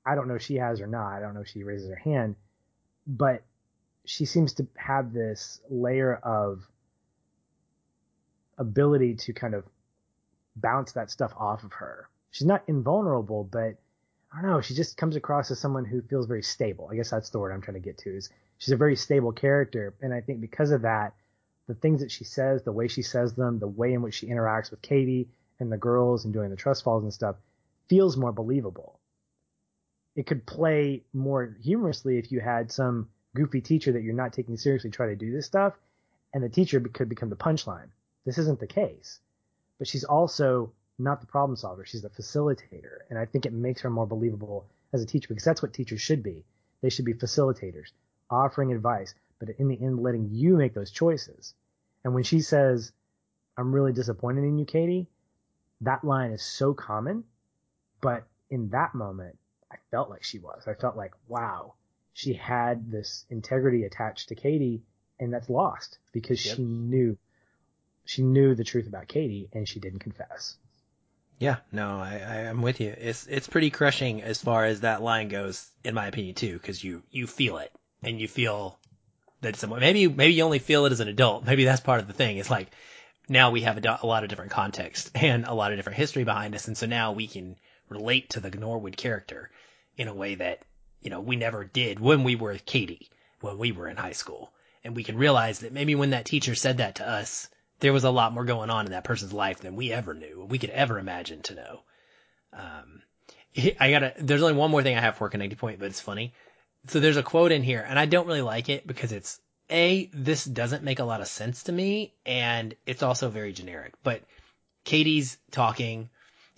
[0.05, 1.13] I don't know if she has or not.
[1.13, 2.35] I don't know if she raises her hand,
[3.05, 3.43] but
[4.05, 6.67] she seems to have this layer of
[8.57, 9.63] ability to kind of
[10.55, 12.09] bounce that stuff off of her.
[12.31, 13.75] She's not invulnerable, but
[14.31, 14.61] I don't know.
[14.61, 16.89] She just comes across as someone who feels very stable.
[16.91, 18.15] I guess that's the word I'm trying to get to.
[18.15, 21.13] Is she's a very stable character, and I think because of that,
[21.67, 24.27] the things that she says, the way she says them, the way in which she
[24.27, 25.29] interacts with Cady
[25.59, 27.35] and the girls and doing the trust falls and stuff,
[27.89, 28.99] feels more believable.
[30.15, 34.57] It could play more humorously if you had some goofy teacher that you're not taking
[34.57, 35.73] seriously try to do this stuff,
[36.33, 37.89] and the teacher could become the punchline.
[38.25, 39.19] This isn't the case
[39.81, 40.71] but she's also
[41.03, 41.85] not the problem solver.
[41.85, 42.99] She's the facilitator.
[43.09, 46.01] And I think it makes her more believable as a teacher because that's what teachers
[46.01, 46.43] should be.
[46.81, 47.91] They should be facilitators,
[48.29, 51.53] offering advice, but in the end, letting you make those choices.
[52.03, 52.91] And when she says,
[53.57, 55.07] I'm really disappointed in you, Cady,
[55.81, 57.23] that line is so common.
[58.01, 59.37] But in that moment,
[59.71, 60.63] I felt like she was.
[60.67, 61.73] I felt like, wow,
[62.13, 64.81] she had this integrity attached to Cady,
[65.19, 66.57] and that's lost because yep.
[66.57, 67.17] she knew
[68.03, 70.57] she knew the truth about Cady and she didn't confess.
[71.41, 72.93] Yeah, no, I, I am with you.
[72.95, 76.83] It's it's pretty crushing as far as that line goes, in my opinion too, because
[76.83, 77.71] you you feel it
[78.03, 78.77] and you feel
[79.41, 81.43] that someone maybe maybe you only feel it as an adult.
[81.43, 82.37] Maybe that's part of the thing.
[82.37, 82.69] It's like
[83.27, 86.23] now we have a, a lot of different context and a lot of different history
[86.23, 87.55] behind us, and so now we can
[87.89, 89.49] relate to the Norwood character
[89.97, 90.61] in a way that
[91.01, 94.53] you know we never did when we were Cady when we were in high school,
[94.83, 97.49] and we can realize that maybe when that teacher said that to us
[97.81, 100.45] there was a lot more going on in that person's life than we ever knew,
[100.49, 101.79] we could ever imagine to know.
[102.53, 103.01] Um,
[103.79, 106.33] I gotta, there's only one more thing I have for connecting point, but it's funny.
[106.87, 110.09] So there's a quote in here and I don't really like it because it's a,
[110.13, 114.21] this doesn't make a lot of sense to me and it's also very generic, but
[114.83, 116.09] Cady's talking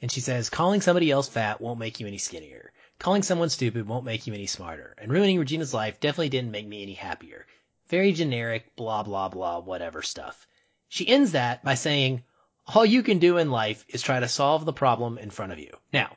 [0.01, 2.73] and she says, calling somebody else fat won't make you any skinnier.
[2.99, 4.95] Calling someone stupid won't make you any smarter.
[4.97, 7.45] And ruining Regina's life definitely didn't make me any happier.
[7.87, 10.47] Very generic, blah, blah, blah, whatever stuff.
[10.93, 12.23] She ends that by saying,
[12.67, 15.57] all you can do in life is try to solve the problem in front of
[15.57, 15.75] you.
[15.91, 16.15] Now,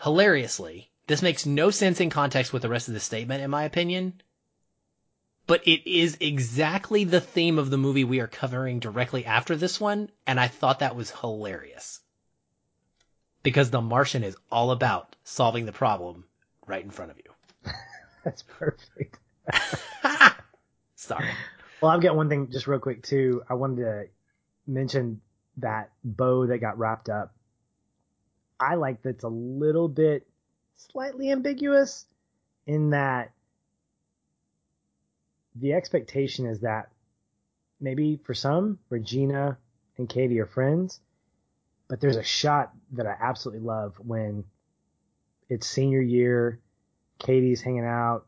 [0.00, 3.64] hilariously, this makes no sense in context with the rest of the statement, in my
[3.64, 4.22] opinion,
[5.46, 9.78] but it is exactly the theme of the movie we are covering directly after this
[9.78, 12.00] one, and I thought that was hilarious.
[13.42, 16.24] Because The Martian is all about solving the problem
[16.66, 17.70] right in front of you.
[18.24, 19.18] That's perfect.
[20.94, 21.28] Sorry.
[21.80, 23.42] Well, I've got one thing just real quick too.
[23.48, 24.04] I wanted to
[24.66, 25.20] mention
[25.58, 27.34] that bow that got wrapped up.
[28.58, 30.26] I like that's a little bit
[30.76, 32.06] slightly ambiguous
[32.66, 33.32] in that
[35.54, 36.90] the expectation is that
[37.80, 39.58] maybe for some, Regina
[39.98, 41.00] and Cady are friends,
[41.88, 44.44] but there's a shot that I absolutely love when
[45.48, 46.60] it's senior year,
[47.18, 48.26] Cady's hanging out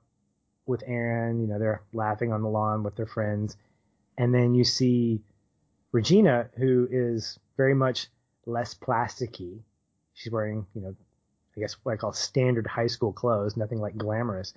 [0.69, 1.41] with Aaron.
[1.41, 3.57] You know, they're laughing on the lawn with their friends.
[4.17, 5.21] And then you see
[5.93, 8.09] Regina, who is very much
[8.47, 9.61] less plasticky.
[10.15, 10.95] She's wearing, you know,
[11.57, 14.55] I guess what I call standard high school clothes, nothing like glamorous.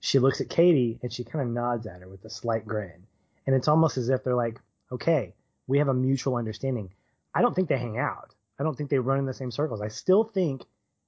[0.00, 3.06] She looks at Cady and she kind of nods at her with a slight grin.
[3.46, 4.60] And it's almost as if they're like,
[4.92, 5.34] okay,
[5.66, 6.90] we have a mutual understanding.
[7.34, 8.34] I don't think they hang out.
[8.58, 9.80] I don't think they run in the same circles.
[9.80, 10.62] I still think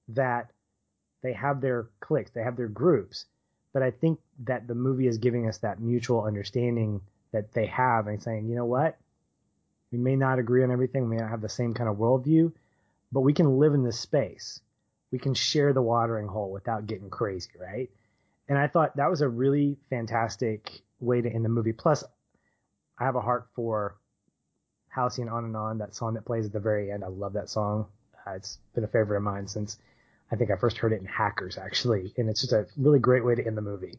[0.08, 0.50] that
[1.22, 3.26] they have their cliques, they have their groups,
[3.78, 7.00] but I think that the movie is giving us that mutual understanding
[7.30, 8.98] that they have and saying, you know what?
[9.92, 12.50] We may not agree on everything, we may not have the same kind of worldview,
[13.12, 14.58] but we can live in this space.
[15.12, 17.88] We can share the watering hole without getting crazy, right?
[18.48, 21.72] And I thought that was a really fantastic way to end the movie.
[21.72, 22.02] Plus,
[22.98, 23.94] I have a heart for
[24.88, 27.04] Halcyon On and On, that song that plays at the very end.
[27.04, 27.86] I love that song.
[28.26, 29.78] Uh, it's been a favorite of mine since
[30.30, 33.24] I think I first heard it in Hackers actually, and it's just a really great
[33.24, 33.98] way to end the movie.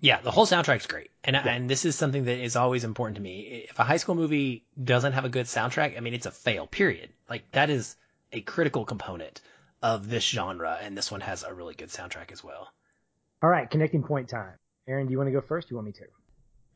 [0.00, 1.10] Yeah, the whole soundtrack's great.
[1.24, 1.48] And yeah.
[1.48, 3.66] and this is something that is always important to me.
[3.70, 6.66] If a high school movie doesn't have a good soundtrack, I mean it's a fail,
[6.66, 7.10] period.
[7.28, 7.96] Like that is
[8.32, 9.40] a critical component
[9.82, 12.68] of this genre and this one has a really good soundtrack as well.
[13.42, 14.54] All right, connecting point time.
[14.86, 15.68] Aaron, do you want to go first?
[15.68, 16.04] Do you want me to?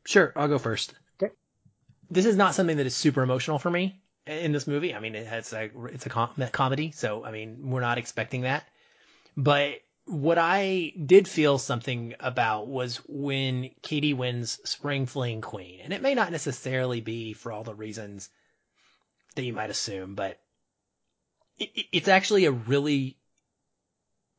[0.07, 0.95] Sure, I'll go first.
[1.23, 1.33] Okay.
[2.11, 4.95] This is not something that is super emotional for me in this movie.
[4.95, 8.43] I mean, it has a, it's a com- comedy, so I mean, we're not expecting
[8.43, 8.65] that.
[9.39, 15.79] But what I did feel something about was when Cady wins Spring Fling Queen.
[15.81, 18.31] And it may not necessarily be for all the reasons
[19.37, 20.41] that you might assume, but
[21.57, 23.17] it, it's actually a really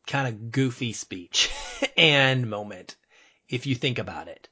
[0.05, 1.49] kind of goofy speech
[1.97, 2.97] and moment
[3.47, 4.49] if you think about it.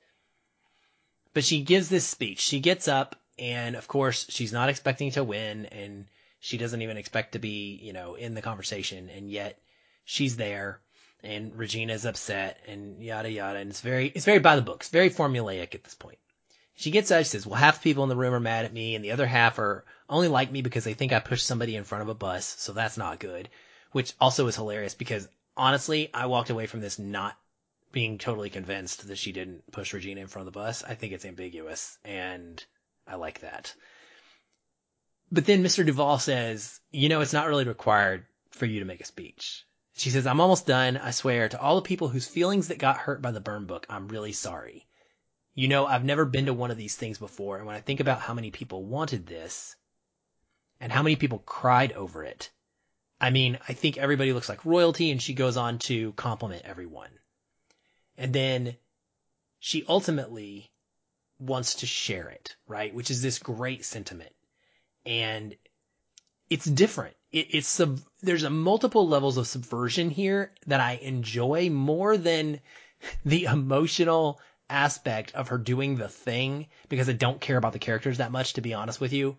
[1.34, 2.40] But she gives this speech.
[2.40, 6.06] She gets up and of course she's not expecting to win and
[6.40, 9.60] she doesn't even expect to be, you know, in the conversation and yet
[10.08, 10.80] she's there
[11.22, 13.60] and Regina's upset and yada yada.
[13.60, 16.18] And it's very, it's very by the books, very formulaic at this point.
[16.76, 18.74] She gets up, she says, well, half the people in the room are mad at
[18.74, 21.76] me and the other half are only like me because they think I pushed somebody
[21.76, 22.46] in front of a bus.
[22.58, 23.50] So that's not good,
[23.92, 25.28] which also is hilarious because
[25.58, 27.36] honestly, I walked away from this not
[27.92, 30.84] being totally convinced that she didn't push Regina in front of the bus.
[30.84, 32.64] I think it's ambiguous and
[33.06, 33.74] I like that.
[35.32, 35.86] But then Mr.
[35.86, 39.66] Duvall says, you know, it's not really required for you to make a speech.
[39.98, 40.96] She says, I'm almost done.
[40.96, 43.88] I swear to all the people whose feelings that got hurt by the burn book,
[43.90, 44.86] I'm really sorry.
[45.56, 47.58] You know, I've never been to one of these things before.
[47.58, 49.76] And when I think about how many people wanted this
[50.80, 52.52] and how many people cried over it,
[53.20, 57.10] I mean, I think everybody looks like royalty and she goes on to compliment everyone.
[58.20, 58.78] And then
[59.58, 60.72] she ultimately
[61.40, 62.94] wants to share it, right?
[62.94, 64.34] Which is this great sentiment.
[65.08, 65.56] And
[66.52, 67.16] it's different.
[67.38, 72.62] It, it's sub, there's a multiple levels of subversion here that I enjoy more than
[73.26, 78.18] the emotional aspect of her doing the thing because I don't care about the characters
[78.18, 79.38] that much, to be honest with you.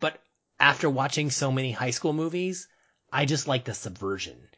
[0.00, 0.20] But
[0.58, 2.66] after watching so many high school movies,
[3.12, 4.48] I just like the subversion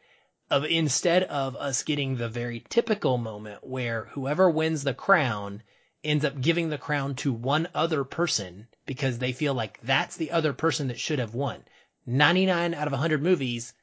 [0.49, 5.61] of instead of us getting the very typical moment where whoever wins the crown
[6.03, 10.31] ends up giving the crown to one other person because they feel like that's the
[10.31, 11.63] other person that should have won.
[12.09, 13.73] 99 out of 100 movies,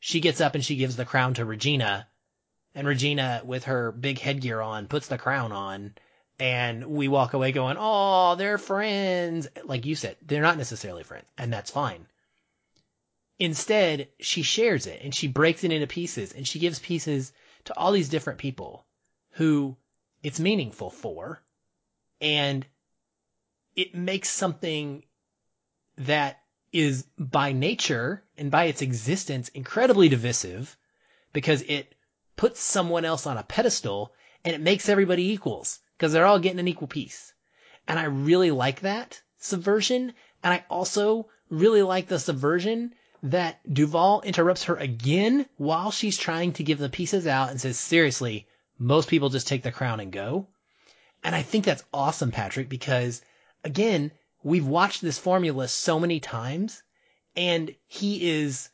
[0.00, 2.08] she gets up and she gives the crown to Regina.
[2.74, 5.94] And Regina, with her big headgear on, puts the crown on.
[6.38, 9.48] And we walk away going, Oh, they're friends.
[9.64, 11.24] Like you said, they're not necessarily friends.
[11.38, 12.06] And that's fine.
[13.38, 17.32] Instead, she shares it and she breaks it into pieces and she gives pieces
[17.66, 18.86] to all these different people
[19.32, 19.76] who
[20.22, 21.42] it's meaningful for.
[22.20, 22.66] And
[23.74, 25.04] it makes something
[25.98, 26.40] that
[26.80, 30.76] is by nature and by its existence incredibly divisive
[31.32, 31.94] because it
[32.36, 34.12] puts someone else on a pedestal
[34.44, 37.32] and it makes everybody equals because they're all getting an equal piece.
[37.88, 40.12] And I really like that subversion.
[40.42, 46.52] And I also really like the subversion that Duvall interrupts her again while she's trying
[46.54, 48.46] to give the pieces out and says, seriously,
[48.78, 50.46] most people just take the crown and go.
[51.24, 53.22] And I think that's awesome, Patrick, because
[53.64, 54.12] again,
[54.42, 56.82] we've watched this formula so many times
[57.34, 58.70] and he is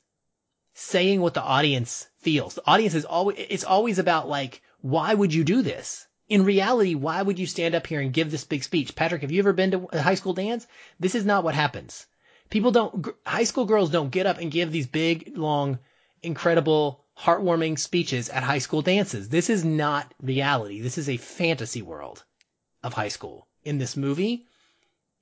[0.75, 2.55] saying what the audience feels.
[2.55, 6.07] The audience is always, it's always about like, why would you do this?
[6.29, 8.95] In reality, why would you stand up here and give this big speech?
[8.95, 10.67] Patrick, have you ever been to a high school dance?
[10.99, 12.07] This is not what happens.
[12.49, 15.79] People don't, high school girls don't get up and give these big, long,
[16.23, 19.29] incredible, heartwarming speeches at high school dances.
[19.29, 20.81] This is not reality.
[20.81, 22.25] This is a fantasy world
[22.83, 24.47] of high school in this movie.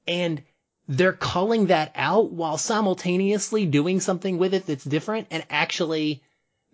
[0.06, 0.42] And
[0.88, 6.22] they're calling that out while simultaneously doing something with it that's different and actually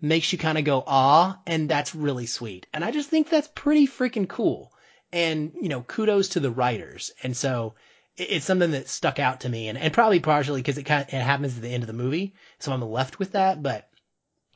[0.01, 2.67] makes you kind of go, ah, and that's really sweet.
[2.73, 4.71] And I just think that's pretty freaking cool.
[5.11, 7.11] And, you know, kudos to the writers.
[7.23, 7.75] And so
[8.17, 11.13] it's something that stuck out to me and, and probably partially because it kind of,
[11.13, 12.33] it happens at the end of the movie.
[12.59, 13.89] So I'm left with that, but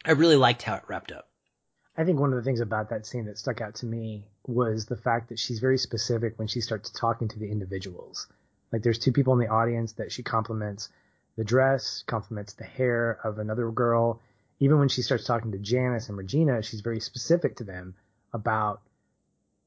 [0.03, 1.27] I really liked how it wrapped up.
[1.95, 4.85] I think one of the things about that scene that stuck out to me was
[4.85, 8.27] the fact that she's very specific when she starts talking to the individuals.
[8.71, 10.89] Like there's two people in the audience that she compliments
[11.37, 14.21] the dress, compliments the hair of another girl.
[14.59, 17.95] Even when she starts talking to Janis and Regina, she's very specific to them
[18.33, 18.81] about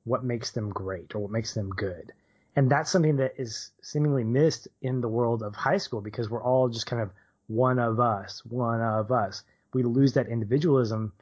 [0.04, 2.12] what makes them great or what makes them good.
[2.56, 6.42] And that's something that is seemingly missed in the world of high school because we're
[6.42, 7.10] all just kind of
[7.48, 9.42] one of us, one of us.
[9.72, 11.12] We lose that individualism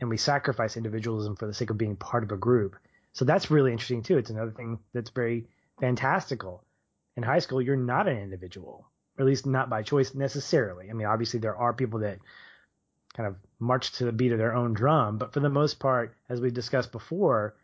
[0.00, 2.76] and we sacrifice individualism for the sake of being part of a group.
[3.12, 4.18] So that's really interesting too.
[4.18, 5.46] It's another thing that's very
[5.78, 6.64] fantastical
[7.16, 8.86] in high school, you're not an individual,
[9.18, 10.90] or at least not by choice necessarily.
[10.90, 12.18] I mean, obviously there are people that
[13.14, 15.16] kind of march to the beat of their own drum.
[15.18, 17.54] But for the most part, as we discussed before,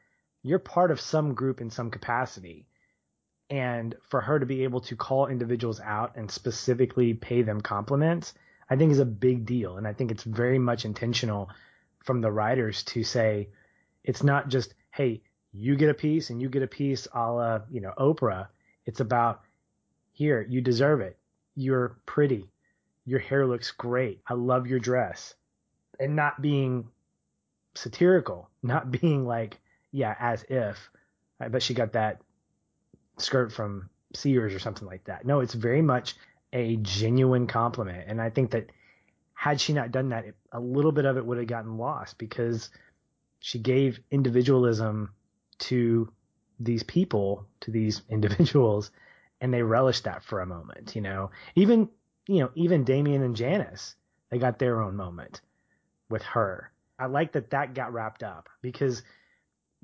[0.43, 2.67] you're part of some group in some capacity.
[3.51, 8.33] And for her to be able to call individuals out and specifically pay them compliments,
[8.71, 9.77] I think is a big deal.
[9.77, 11.51] And I think it's very much intentional
[12.03, 13.51] from the writers to say,
[14.03, 15.21] it's not just, hey,
[15.53, 18.49] you get a piece and you get a piece a la, you know, Oprah.
[18.87, 19.41] It's about,
[20.13, 21.19] here, you deserve it.
[21.55, 22.51] You're pretty.
[23.05, 24.21] Your hair looks great.
[24.27, 25.35] I love your dress.
[25.99, 26.89] And not being
[27.75, 29.61] satirical, not being like,
[29.91, 30.91] yeah, as if.
[31.41, 32.21] I bet she got that
[33.19, 35.25] skirt from Sears or something like that.
[35.25, 36.15] No, it's very much
[36.53, 38.05] a genuine compliment.
[38.07, 38.71] And I think that
[39.35, 42.71] had she not done that, a little bit of it would have gotten lost because
[43.41, 45.13] she gave individualism
[45.59, 46.13] to
[46.65, 48.91] these people, to these individuals,
[49.41, 51.31] and they relished that for a moment, you know.
[51.55, 51.89] Even
[52.29, 53.97] you know, even Damian and Janis,
[54.31, 55.41] they got their own moment
[56.09, 56.71] with her.
[56.99, 59.03] I like that that got wrapped up because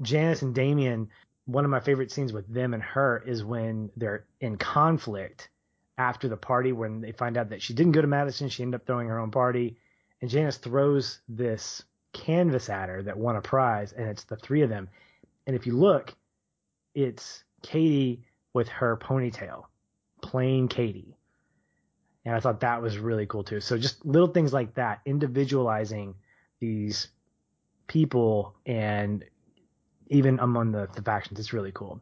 [0.03, 1.09] Janis and Damian,
[1.47, 5.49] one of my favorite scenes with them and her is when they're in conflict
[5.97, 8.81] after the party when they find out that she didn't go to Madison, she ended
[8.81, 9.77] up throwing her own party,
[10.21, 14.63] and Janis throws this canvas at her that won a prize, and it's the three
[14.63, 14.89] of them.
[15.47, 16.15] And if you look,
[16.95, 19.65] it's Cady with her ponytail,
[20.23, 21.17] plain Cady.
[22.25, 23.61] And I thought that was really cool too.
[23.61, 26.15] So just little things like that, individualizing
[26.61, 27.09] these
[27.87, 29.25] people and
[30.09, 32.01] even among the, the factions, it's really cool.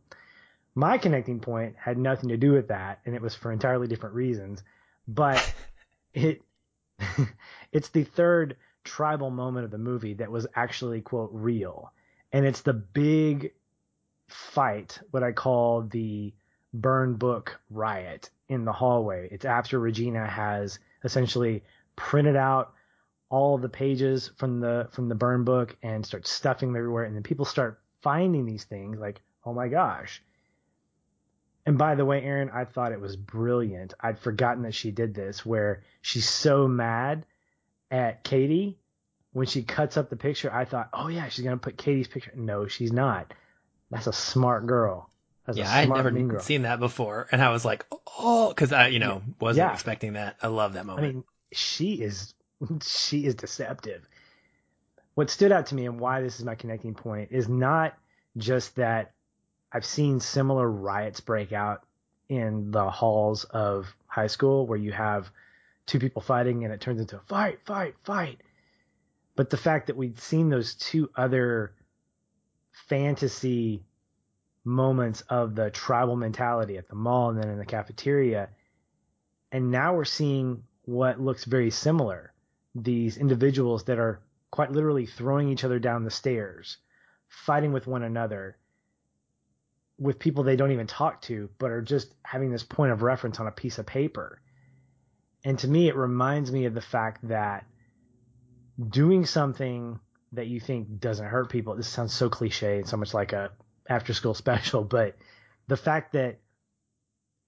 [0.75, 4.15] My connecting point had nothing to do with that, and it was for entirely different
[4.15, 4.63] reasons.
[5.09, 5.55] But
[6.15, 6.43] it
[7.73, 11.93] it's the third tribal moment of the movie that was actually quote real,
[12.33, 13.53] and it's the big
[14.29, 16.33] fight, what I call the
[16.73, 19.29] burn book riot in the hallway.
[19.31, 21.63] It's after Regina has essentially
[21.97, 22.73] printed out
[23.29, 27.17] all the pages from the from the burn book and starts stuffing them everywhere, and
[27.17, 30.23] then people start finding these things like, oh my gosh.
[31.65, 33.95] And by the way, Aaron, I thought it was brilliant.
[33.99, 37.27] I'd forgotten that she did this, where she's so mad
[37.91, 38.79] at Cady
[39.33, 40.53] when she cuts up the picture.
[40.53, 42.33] I thought, oh yeah, she's gonna put Cady's picture.
[42.37, 43.35] No, she's not.
[43.91, 45.11] That's a smart girl.
[45.47, 47.87] That's yeah, I had never seen that before, and I was like,
[48.19, 49.73] oh, because I, you know, wasn't yeah.
[49.73, 50.37] expecting that.
[50.43, 51.07] I love that moment.
[51.07, 52.35] I mean, she is,
[52.83, 54.09] she is deceptive.
[55.15, 57.97] What stood out to me and why this is my connecting point is not
[58.37, 59.13] just that
[59.73, 61.85] I've seen similar riots break out
[62.29, 65.31] in the halls of high school where you have
[65.87, 68.41] two people fighting and it turns into a fight, fight, fight.
[69.37, 71.73] But the fact that we'd seen those two other
[72.89, 73.83] fantasy
[74.65, 78.49] moments of the tribal mentality at the mall and then in the cafeteria.
[79.51, 82.33] And now we're seeing what looks very similar.
[82.75, 84.21] These individuals that are
[84.51, 86.77] quite literally throwing each other down the stairs,
[87.29, 88.57] fighting with one another,
[89.99, 93.41] with people they don't even talk to, but are just having this point of reference
[93.41, 94.41] on a piece of paper.
[95.45, 97.65] And to me, it reminds me of the fact that
[98.91, 100.01] doing something
[100.37, 103.51] that you think doesn't hurt people, this sounds so cliche and so much like a
[103.89, 105.17] after school special, but
[105.69, 106.39] the fact that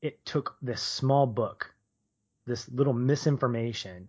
[0.03, 1.73] it took this small book,
[2.47, 4.09] this little misinformation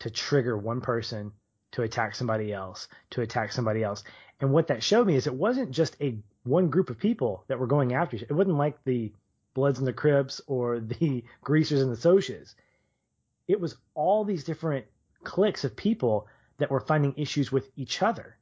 [0.00, 1.32] to trigger one person
[1.72, 4.02] to attack somebody else, to attack somebody else.
[4.40, 7.58] And what that showed me is it wasn't just a one group of people that
[7.58, 8.16] were going after.
[8.16, 9.12] It wasn't like the
[9.54, 12.54] Bloods and the Crips or the Greasers and the Socs.
[13.46, 14.86] It was all these different
[15.24, 16.26] cliques of people
[16.58, 18.36] that were finding issues with each other.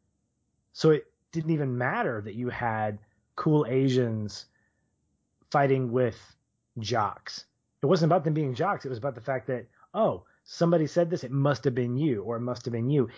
[0.73, 2.99] So it didn't even matter that you had
[3.35, 4.47] cool Asians
[5.51, 6.19] fighting with
[6.79, 7.45] jocks.
[7.83, 8.85] It wasn't about them being jocks.
[8.85, 12.23] It was about the fact that, oh, somebody said this, it must have been you,
[12.23, 13.09] or it must have been you.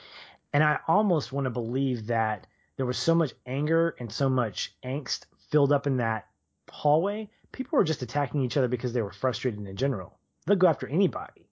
[0.53, 2.47] And I almost want to believe that
[2.77, 6.27] there was so much anger and so much angst filled up in that
[6.71, 7.29] hallway.
[7.53, 10.19] People were just attacking each other because they were frustrated in general.
[10.47, 11.49] They'll go after anybody.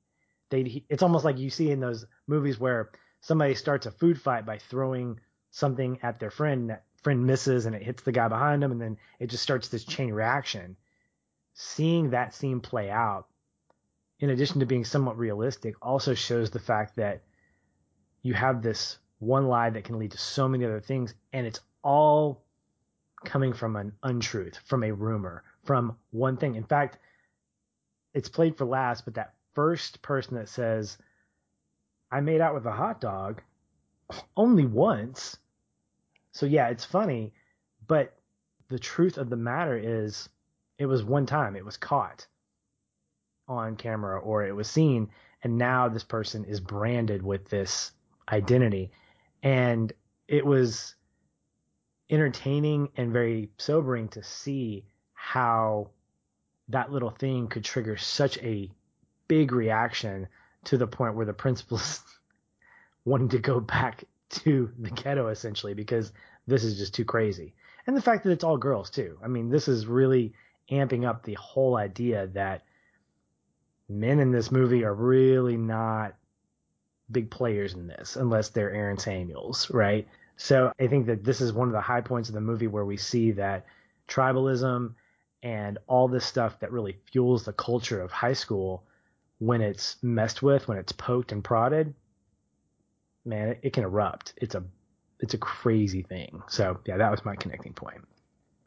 [0.51, 2.91] They, it's almost like you see in those movies where
[3.21, 7.75] somebody starts a food fight by throwing something at their friend that friend misses and
[7.77, 10.77] it hits the guy behind him and then it just starts this chain reaction.
[11.55, 13.27] Seeing that scene play out,
[14.19, 17.23] in addition to being somewhat realistic, also shows the fact that
[18.23, 21.61] you have this one lie that can lead to so many other things, and it's
[21.83, 22.43] all
[23.25, 26.55] coming from an untruth, from a rumor, from one thing.
[26.55, 26.99] In fact,
[28.15, 30.99] it's played for last, but that first person that says,
[32.11, 33.43] I made out with a hot dog
[34.37, 35.39] only once
[36.37, 37.33] so yeah, it's funny,
[37.89, 38.15] but
[38.69, 40.29] the truth of the matter is
[40.77, 42.27] it was one time, it was caught
[43.49, 45.09] on camera or it was seen,
[45.43, 47.93] and now this person is branded with this
[48.31, 48.91] identity.
[49.43, 49.91] And
[50.29, 50.95] it was
[52.11, 54.85] entertaining and very sobering to see
[55.15, 55.89] how
[56.69, 58.71] that little thing could trigger such a
[59.27, 60.29] big reaction
[60.67, 62.03] to the point where the principal's
[63.05, 66.13] wanting to go back to the ghetto essentially because
[66.47, 67.55] this is just too crazy.
[67.87, 69.19] And the fact that it's all girls too.
[69.23, 70.35] I mean, this is really
[70.71, 72.63] amping up the whole idea that
[73.89, 76.17] men in this movie are really not
[77.11, 80.09] big players in this unless they're Aaron Samuels, right?
[80.37, 82.85] So I think that this is one of the high points of the movie where
[82.85, 83.67] we see that
[84.09, 84.95] tribalism
[85.43, 88.83] and all this stuff that really fuels the culture of high school
[89.39, 91.95] when it's messed with, when it's poked and prodded,
[93.25, 94.35] man, it, it can erupt.
[94.37, 94.65] It's a
[95.19, 96.43] it's a crazy thing.
[96.49, 98.03] So yeah, that was my connecting point.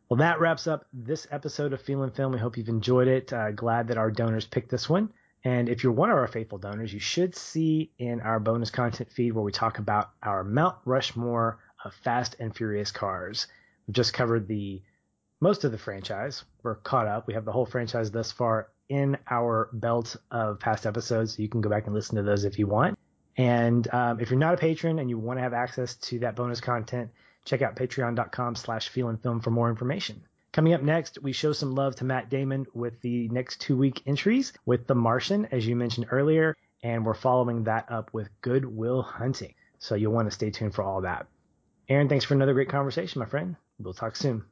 [0.10, 2.32] Well, that wraps up this episode of Feelin' Film.
[2.32, 3.32] We hope you've enjoyed it.
[3.32, 5.14] Uh, glad that our donors picked this one.
[5.44, 9.12] And if you're one of our faithful donors, you should see in our bonus content
[9.12, 13.48] feed where we talk about our Mount Rushmore of Fast and Furious cars.
[13.88, 14.82] We've just covered the
[15.40, 16.44] most of the franchise.
[16.64, 17.28] We're caught up.
[17.28, 21.36] We have the whole franchise thus far in our belt of past episodes.
[21.36, 22.98] So you can go back and listen to those if you want.
[23.38, 26.36] And um, if you're not a patron and you want to have access to that
[26.36, 27.12] bonus content,
[27.46, 30.22] check out patreon.com slash feelinfilm for more information.
[30.52, 34.02] Coming up next, we show some love to Matt Damon with the next two week
[34.08, 38.66] entries with The Martian, as you mentioned earlier, and we're following that up with Good
[38.66, 39.54] Will Hunting.
[39.78, 41.28] So you'll want to stay tuned for all that.
[41.88, 43.56] Aaron, thanks for another great conversation, my friend.
[43.80, 44.44] We'll talk soon.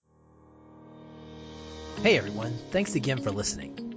[2.03, 3.86] Hey everyone, thanks again for listening.